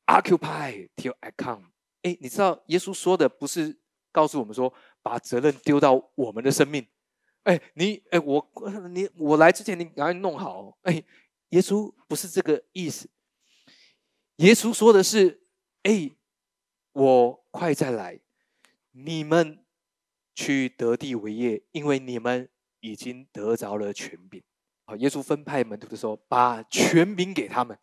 [0.07, 1.71] ：“Occupy till I come。”
[2.03, 3.79] 哎，你知道耶稣说的不是
[4.11, 4.73] 告诉我们说
[5.03, 6.87] 把责任丢到我们的生命。
[7.45, 8.51] 哎，你哎我
[8.91, 10.79] 你我来之前你赶快弄好。
[10.83, 11.03] 哎，
[11.51, 13.09] 耶稣不是这个意思。
[14.37, 15.43] 耶稣说的是
[15.85, 16.11] ：“哎，
[16.93, 18.21] 我快再来，
[18.93, 19.65] 你们
[20.35, 22.49] 去得地为业，因为你们
[22.81, 24.43] 已经得着了权柄。”
[24.85, 27.79] 好，耶稣分派门徒的时候，把权柄给他们。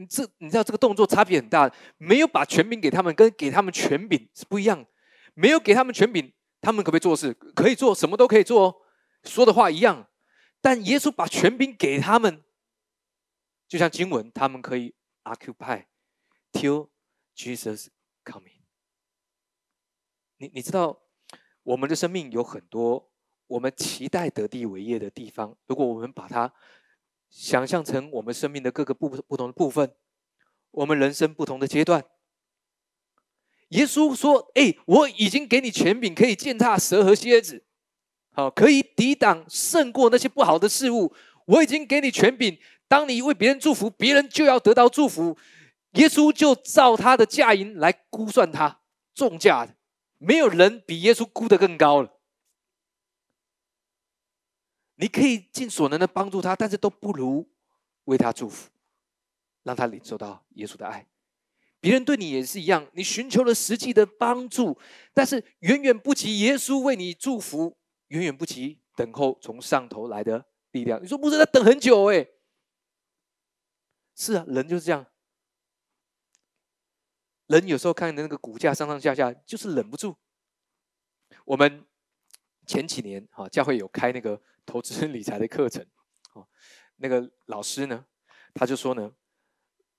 [0.00, 4.86] 你这你知道这个动作差别很大，没有把权柄给他们，跟给他们权柄是不一样。
[5.34, 7.34] 没有给他们权柄，他们可不可以做事？
[7.34, 8.76] 可以做，什么都可以做哦，
[9.24, 10.08] 说的话一样。
[10.62, 12.42] 但耶稣把权柄给他们，
[13.68, 14.94] 就像经文，他们可以
[15.24, 15.84] occupy
[16.50, 16.88] till
[17.36, 17.88] Jesus
[18.24, 18.62] coming。
[20.38, 20.98] 你你知道，
[21.62, 23.10] 我们的生命有很多
[23.48, 26.50] 我们期待得地为业的地方，如果我们把它。
[27.30, 29.94] 想象成我们生命的各个部不同的部分，
[30.72, 32.04] 我们人生不同的阶段。
[33.68, 37.64] 耶稣说：“哎，我已经给你权柄，可以践踏蛇和蝎子，
[38.32, 41.14] 好，可以抵挡胜过那些不好的事物。
[41.46, 42.58] 我已经给你权柄，
[42.88, 45.38] 当你为别人祝福，别人就要得到祝福。
[45.92, 48.80] 耶稣就照他的价银来估算他
[49.14, 49.74] 重价的，
[50.18, 52.16] 没有人比耶稣估的更高了。”
[55.00, 57.48] 你可以尽所能的帮助他，但是都不如
[58.04, 58.68] 为他祝福，
[59.62, 61.06] 让他领受到耶稣的爱。
[61.80, 64.78] 别人对你也是一样，你寻求了实际的帮助，
[65.14, 67.78] 但是远远不及耶稣为你祝福，
[68.08, 71.02] 远远不及等候从上头来的力量。
[71.02, 72.26] 你说不是在等很久哎？
[74.14, 75.06] 是啊，人就是这样。
[77.46, 80.14] 人有时候看的那个股价上上下下，就是忍不住。
[81.46, 81.86] 我们
[82.70, 84.40] 前几年哈教会有开那个。
[84.66, 85.84] 投资理财的课程，
[86.34, 86.46] 哦，
[86.96, 88.06] 那个老师呢，
[88.54, 89.12] 他就说呢，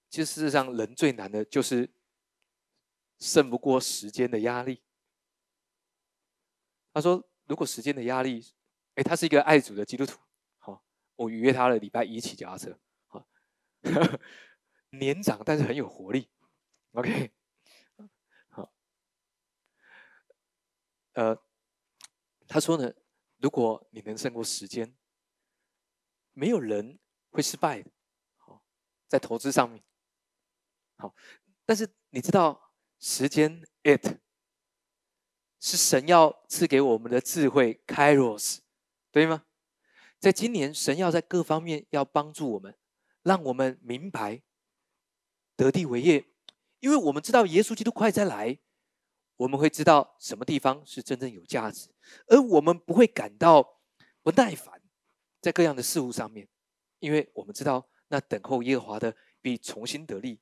[0.09, 1.91] 其实事实上人最难的就是
[3.19, 4.81] 胜不过时间的压力。
[6.93, 8.53] 他说，如果时间的压力，
[8.95, 10.17] 哎，他是一个爱主的基督徒，
[10.59, 10.85] 好，
[11.17, 13.27] 我约他了礼拜一起脚踏车，好，
[14.91, 16.29] 年长但是很有活力
[16.93, 17.31] ，OK，
[18.47, 18.71] 好，
[21.13, 21.37] 呃，
[22.51, 22.93] 他说呢。
[23.37, 24.95] 如果你能胜过时间，
[26.31, 26.99] 没有人
[27.31, 27.89] 会失败的。
[28.37, 28.63] 好，
[29.07, 29.83] 在投资上面，
[30.97, 31.15] 好，
[31.65, 34.19] 但是你知道，时间 it
[35.59, 38.59] 是神要赐给我们的智慧 Kairos，
[39.09, 39.43] 对吗？
[40.19, 42.77] 在今年，神要在各方面要帮助我们，
[43.23, 44.43] 让我们明白
[45.55, 46.27] 得地为业，
[46.77, 48.59] 因为我们知道耶稣基督快再来。
[49.41, 51.89] 我们会知道什么地方是真正有价值，
[52.27, 53.79] 而我们不会感到
[54.21, 54.79] 不耐烦
[55.41, 56.47] 在各样的事物上面，
[56.99, 60.39] 因为我们知道那等候耶和华的必重新得力。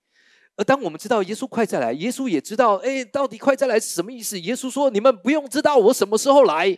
[0.57, 4.37] 而当我们知道耶稣快再来，耶稣也知道，哎，到底快再来是什么意思？
[4.41, 6.77] 耶稣说：“你们不用知道我什么时候来。”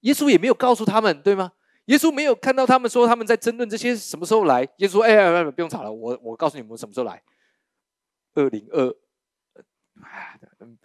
[0.00, 1.52] 耶稣也没有告诉他们，对吗？
[1.84, 4.62] 耶稣没有看到他们说他们在争论这些什么时候来。
[4.78, 7.22] 耶稣说：“哎，不用吵了，我我告诉你们什么时候来。”
[8.34, 8.92] 二零二，
[10.58, 10.76] 嗯。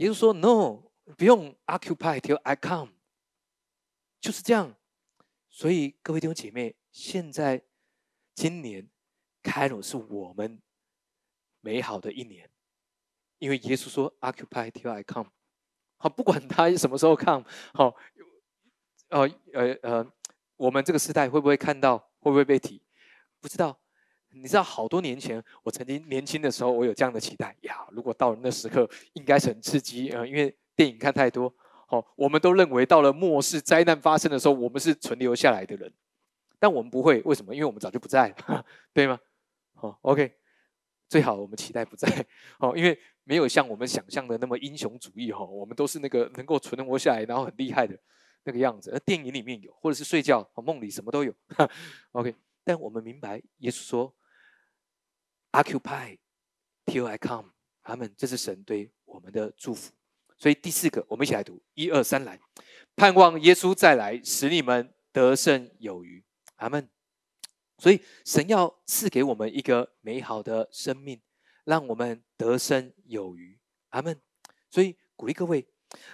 [0.00, 2.92] 耶稣说：“No，不用 occupy till I come。”
[4.18, 4.74] 就是这样。
[5.50, 7.62] 所以各位弟兄姐妹，现在
[8.34, 8.88] 今年
[9.42, 10.62] 开罗是我们
[11.60, 12.50] 美好的一年，
[13.40, 15.30] 因为耶稣说 “occupy till I come”。
[15.98, 17.44] 好，不管他什么时候 come，
[17.74, 17.94] 好，
[19.08, 20.12] 呃呃呃，
[20.56, 21.98] 我们这个时代会不会看到？
[22.20, 22.82] 会不会被提？
[23.38, 23.78] 不知道。
[24.32, 27.86] 你知道，好多年前，我曾经年轻的时候，我有这样的期待呀。
[27.90, 31.52] 如果到了那时刻，应该是很刺激啊，因为电影看太多。
[31.86, 35.92] 好，我们都认为到了末世灾难发生的时候，我们是存留下来的人，
[36.60, 37.20] 但我们不会。
[37.22, 37.52] 为什么？
[37.52, 38.64] 因为我们早就不在了，
[38.94, 39.18] 对吗？
[39.74, 40.32] 好，OK，
[41.08, 42.24] 最好我们期待不在。
[42.60, 45.44] 好，因为没有像我们想象的那么英雄主义哈。
[45.44, 47.98] 我们都是那个能够存活下来，然后很厉害的
[48.44, 48.90] 那个样子。
[48.92, 51.34] 那电影里面有，或者是睡觉、梦里什么都有。
[52.12, 54.14] OK，但我们明白，耶稣说。
[55.52, 56.18] Occupy
[56.86, 57.50] till I come，
[57.82, 59.90] 他们这是神对我们的祝福，
[60.38, 62.38] 所以第四个，我们一起来读，一二三，来，
[62.94, 66.24] 盼望耶稣再来，使你们得胜有余。
[66.56, 66.88] 阿门。
[67.78, 71.20] 所以神要赐给我们一个美好的生命，
[71.64, 73.58] 让我们得胜有余。
[73.88, 74.20] 阿门。
[74.70, 75.66] 所以鼓励各位，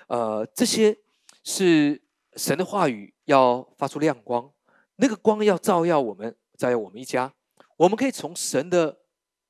[0.07, 0.97] 呃，这些
[1.43, 2.01] 是
[2.37, 4.51] 神的话语要发出亮光，
[4.95, 7.35] 那个光要照耀我们，照耀我们一家。
[7.77, 9.01] 我们可以从神的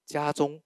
[0.06, 0.62] 家中，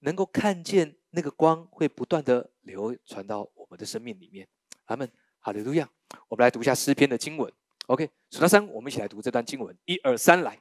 [0.00, 4.46] 能够看见那个光会不断的流传到我们的生命里面。
[4.84, 5.10] 阿门。
[5.40, 5.88] 好的，路亚。
[6.28, 7.50] 我们来读一下诗篇的经文。
[7.86, 9.76] OK，数到三，我们一起来读这段经文。
[9.86, 10.56] 一二三，来。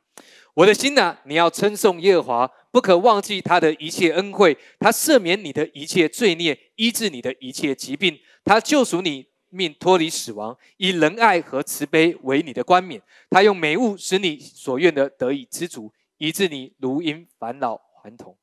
[0.56, 4.58] 我的心呐，你要称颂耶和华，不可忘记他的一切恩惠。
[4.80, 8.18] 他赦免你的一切罪孽，医治你的一切疾病。
[8.44, 13.00] 他救赎你命脱离死亡，以仁爱和慈悲为你的冠冕。
[13.30, 18.38] 他用美物使你所愿的得以知足，以致你如因烦恼还童。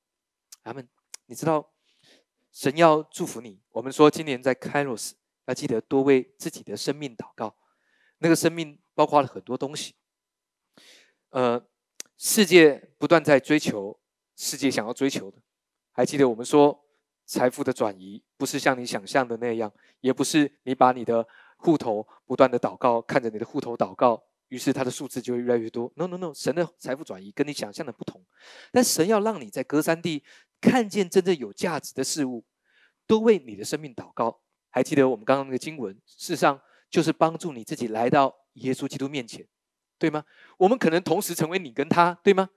[0.63, 0.89] 阿门。
[1.27, 1.73] 你知道
[2.53, 3.61] 神要祝福你。
[3.71, 7.57] 我们说今年在开罗斯，要记得多为自己的生命祷告。
[8.19, 9.95] 那个生命包括了很多东西。
[11.31, 11.63] 呃，
[12.17, 14.01] 世界不断在追求
[14.37, 15.43] 世界想要追求的。
[15.93, 16.87] 还记得我们说
[17.27, 21.27] 财富的转移，不是像你想象的那样，也不是你把你的
[21.59, 25.93] 户头不断的祷告，看着你的户头祷告，于是它的数字就会越来越多。
[25.97, 28.25] No No No，神的财富转移跟你想象的不同。
[28.73, 30.23] 但神要让你在隔山地
[30.61, 32.45] 看见真正有价值的事物，
[33.07, 34.41] 都为你的生命祷告。
[34.71, 39.47] 还记得我们刚刚那个经文，事实上就是帮助你自己来到耶稣基督面前。
[40.01, 40.25] 对吗？
[40.59, 42.49] 我们可能同时成为你跟他，对吗？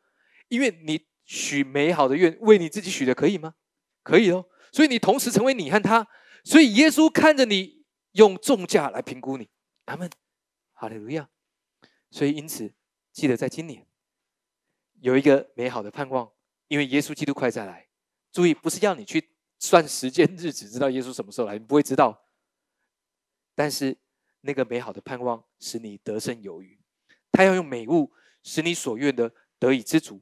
[0.48, 3.56] 因为你许美好的愿，为你自己许的，可以吗？
[4.04, 4.46] 可以哦。
[4.72, 6.08] 所以你同时成为你和他，
[6.44, 9.50] 所以耶稣看着你，用重价来评估你。
[9.86, 10.08] 阿门，
[10.74, 11.30] 哈利路亚。
[12.12, 12.72] 所以因此，
[13.12, 13.88] 记得在今年
[15.00, 16.30] 有一个美好的盼望，
[16.68, 17.88] 因为耶稣基督快再来。
[18.32, 22.26] 注意，不是要你去算时间日子，知道耶稣什么时候来，你不会知道。
[23.56, 23.98] 但是
[24.42, 26.80] 那个美好的盼望，使你得胜有余。
[27.32, 28.12] 他要用美物
[28.44, 30.22] 使你所愿的得以知足。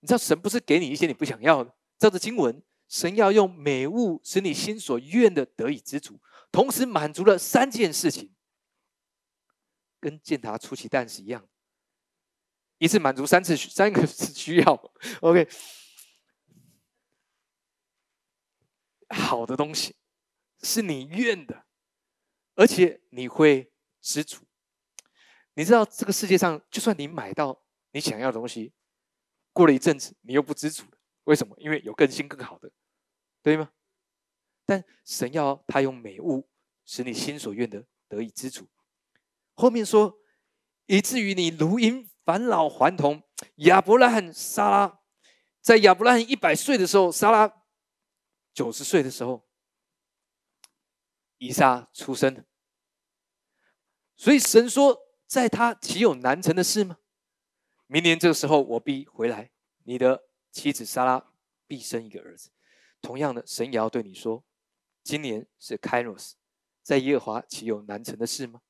[0.00, 1.74] 你知道神不是给你一些你不想要的。
[1.98, 6.20] 照着经文，神要用美物使你心所愿的得以知足，
[6.50, 8.30] 同时满足了三件事情，
[10.00, 11.48] 跟建塔出奇蛋是一样，
[12.78, 14.92] 一次满足三次三个是需要。
[15.20, 15.48] OK，
[19.08, 19.96] 好的东西
[20.62, 21.66] 是你愿的，
[22.54, 24.44] 而且你会知足。
[25.54, 28.72] 你知道这个世界上，就算你买到你想要的东西，
[29.52, 30.84] 过了一阵子你又不知足
[31.24, 31.56] 为什么？
[31.58, 32.70] 因为有更新更好的，
[33.42, 33.72] 对吗？
[34.64, 36.48] 但神要他用美物
[36.84, 38.68] 使你心所愿的得以知足。
[39.58, 40.18] 后面说，
[40.86, 43.22] 以至于你如因返老还童。
[43.56, 45.00] 亚伯拉罕、撒拉，
[45.60, 47.64] 在亚伯拉罕一百岁的时候，撒拉
[48.54, 49.46] 九十岁的时候，
[51.38, 52.44] 以撒出生。
[54.16, 55.04] 所以神说。
[55.28, 56.96] 在他岂有难成的事吗？
[57.86, 59.50] 明年这个时候我必回来，
[59.84, 61.22] 你的妻子莎拉
[61.66, 62.50] 必生一个儿子。
[63.02, 64.42] 同样的，神也要对你说：
[65.04, 66.36] 今年是开罗斯，
[66.82, 68.62] 在耶和华岂有难成的事吗？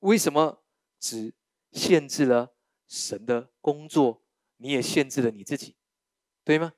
[0.00, 0.62] 为什么
[0.98, 1.34] 只
[1.72, 2.54] 限制了
[2.86, 4.22] 神的工作，
[4.56, 5.76] 你也限制了你自己，
[6.44, 6.72] 对吗？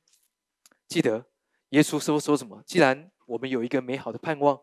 [0.88, 1.30] 记得
[1.70, 2.62] 耶稣说说什么？
[2.66, 4.60] 既然我们有一个美好的盼望，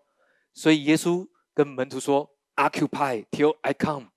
[0.54, 4.12] 所以耶稣跟门徒说：“Occupy till I come。”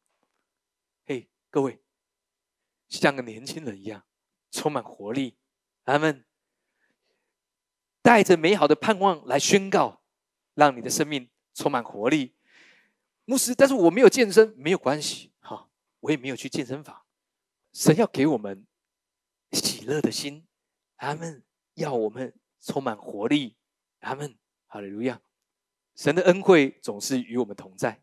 [1.06, 1.80] 嘿各位，
[2.88, 4.04] 像个年轻人一样，
[4.50, 5.36] 充满活力。
[5.84, 6.24] 他们
[8.02, 10.02] 带着美好的盼望来宣告，
[10.54, 12.34] 让你的生命充满活力。
[13.30, 15.70] 牧师，但是我没有健身，没有关系，哈，
[16.00, 17.00] 我也没有去健身房。
[17.72, 18.66] 神要给我们
[19.52, 20.44] 喜乐的心，
[20.96, 23.56] 他们要我们充满活力。
[24.00, 25.20] 他们哈利路亚，
[25.94, 28.02] 神的恩惠总是与我们同在。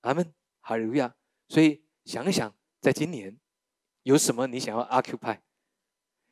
[0.00, 1.14] 阿门，哈利路亚。
[1.46, 2.52] 所以想一想。
[2.80, 3.40] 在今年，
[4.02, 5.38] 有什么你想要 occupy？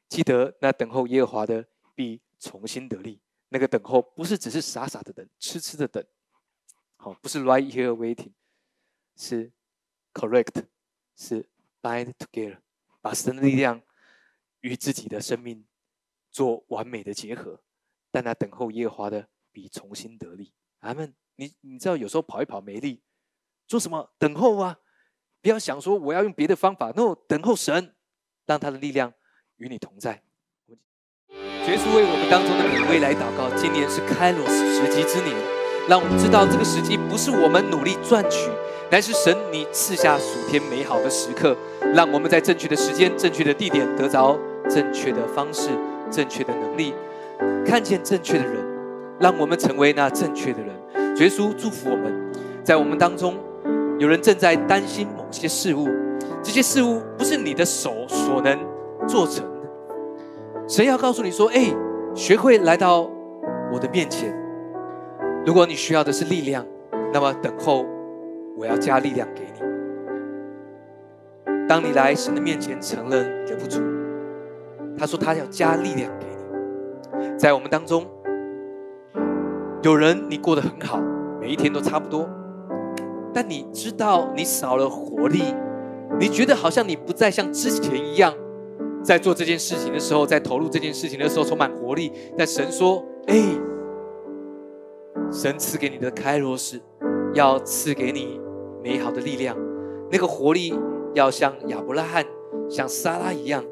[0.08, 3.22] 记得那等候耶和华的必重新得力。
[3.48, 6.04] 那个等候不是只是傻傻的等、痴痴的等，
[7.04, 8.30] 好，不是 right here waiting，
[9.16, 9.50] 是
[10.14, 10.66] correct，
[11.16, 11.48] 是
[11.82, 12.58] bind together，
[13.00, 13.82] 把神的力量
[14.60, 15.66] 与自己的生命
[16.30, 17.60] 做完美的结合。
[18.12, 20.52] 但那等候耶和华的必重新得力。
[20.78, 21.12] 阿门。
[21.34, 23.02] 你你知道有时候跑一跑没力，
[23.66, 24.78] 做什么等候啊？
[25.40, 27.96] 不要想说我要用别的方法，no，等候神，
[28.46, 29.12] 让他的力量
[29.56, 30.22] 与你同在。
[31.30, 33.50] 耶稣为我们当中的每位来祷告。
[33.56, 35.34] 今年是开罗斯时机之年，
[35.88, 38.50] 让我们知道这个时机不是我们努力赚取，
[38.90, 41.56] 乃是神你赐下属天美好的时刻，
[41.92, 45.70] 让我们在正确的时间、正确的地点得着正确的方式、
[46.10, 46.94] 正确的能力，
[47.66, 48.64] 看见正确的人，
[49.18, 50.70] 让我们成为那正确的人。
[51.16, 52.32] 耶稣祝福我们，
[52.64, 53.34] 在我们当中，
[53.98, 55.88] 有人正在担心某些事物，
[56.42, 58.58] 这些事物不是你的手所能
[59.06, 60.68] 做成的。
[60.68, 61.74] 神要告诉你说：“哎，
[62.14, 63.10] 学会来到
[63.72, 64.41] 我的面前。
[65.44, 66.64] 如果你需要的是力量，
[67.12, 67.84] 那么等候，
[68.56, 69.60] 我要加力量给你。
[71.68, 73.80] 当你来神的面前承认你的不足，
[74.96, 77.38] 他说他要加力量给你。
[77.38, 78.06] 在我们当中。”
[79.82, 81.00] 有人你过得很好，
[81.40, 82.30] 每一天都差不多，
[83.34, 85.42] 但你知道你少了活力，
[86.20, 88.32] 你觉得好像你不再像之前一样，
[89.02, 92.12] 在做这件事情的时候，在投入这件事情的时候充满活力。
[92.38, 93.42] 但神说：“哎，
[95.32, 96.78] 神赐给你的开罗是，
[97.32, 98.38] 要赐给你
[98.84, 99.56] 美好的力量，
[100.10, 100.78] 那个活力
[101.14, 102.22] 要像亚伯拉罕、
[102.68, 103.64] 像撒拉一样，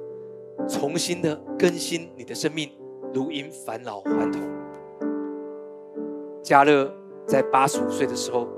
[0.67, 2.71] 重新的更新你的生命，
[3.13, 4.41] 如因返老还童。”
[6.43, 6.91] 加勒
[7.27, 8.49] 在八十五岁的时候，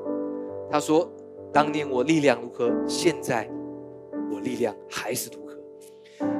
[0.70, 1.11] 他说
[1.53, 3.50] ：“当年我力量如何，现在
[4.32, 5.59] 我力量还是如何。”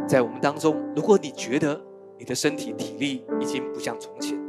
[0.07, 1.79] 在我们当中，如果你觉得
[2.17, 4.41] 你的身体体力已经不像从前，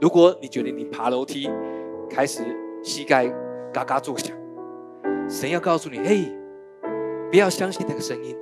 [0.00, 1.50] 如果你觉得你爬楼梯
[2.08, 2.42] 开始
[2.82, 3.28] 膝盖
[3.72, 4.34] 嘎嘎作响，
[5.28, 6.32] 神要告诉你：“嘿，
[7.30, 8.34] 不要相信那个声音，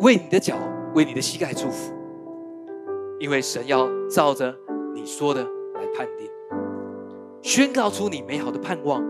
[0.00, 0.56] 为你的脚、
[0.94, 1.94] 为你的膝盖祝福，
[3.18, 4.54] 因为神要照着
[4.94, 6.28] 你说的来。”判定，
[7.40, 9.00] 宣告出你美好的盼望，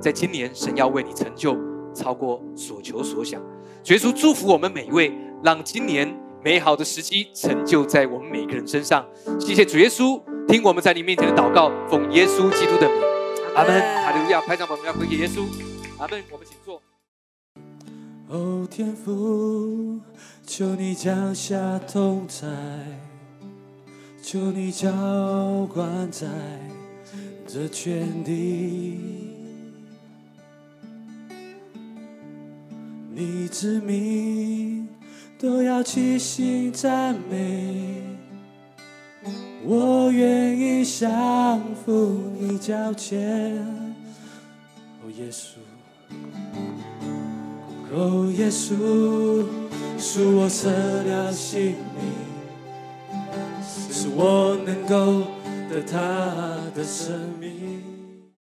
[0.00, 1.56] 在今年，神要为你成就
[1.94, 3.40] 超过所求所想。
[3.84, 9.06] 耶稣祝福我们每一位，让今年美好的时机成就在我们每一个人身上。
[9.38, 12.98] 谢谢主耶稣，听我们在你面前的祷告，奉耶稣基督的名，
[13.54, 13.80] 阿门。
[13.80, 14.40] 哈利路亚！
[14.42, 15.44] 拍掌把荣耀归给耶稣，
[15.98, 16.22] 阿门。
[16.30, 16.82] 我们请坐。
[18.28, 20.00] 哦，天父，
[20.46, 22.46] 求你降下同在。
[24.22, 24.88] 求你浇
[25.74, 26.28] 灌在
[27.44, 29.00] 这全地，
[33.10, 34.88] 你之名
[35.38, 38.11] 都要齐心赞美。
[39.64, 43.56] 我愿意降服你脚前，
[45.00, 45.58] 哦耶稣，
[47.92, 49.46] 哦耶稣，
[49.98, 50.70] 恕我舍
[51.04, 52.32] 掉性命。
[53.64, 55.22] 使我能够
[55.70, 55.98] 得他
[56.74, 57.91] 的生命。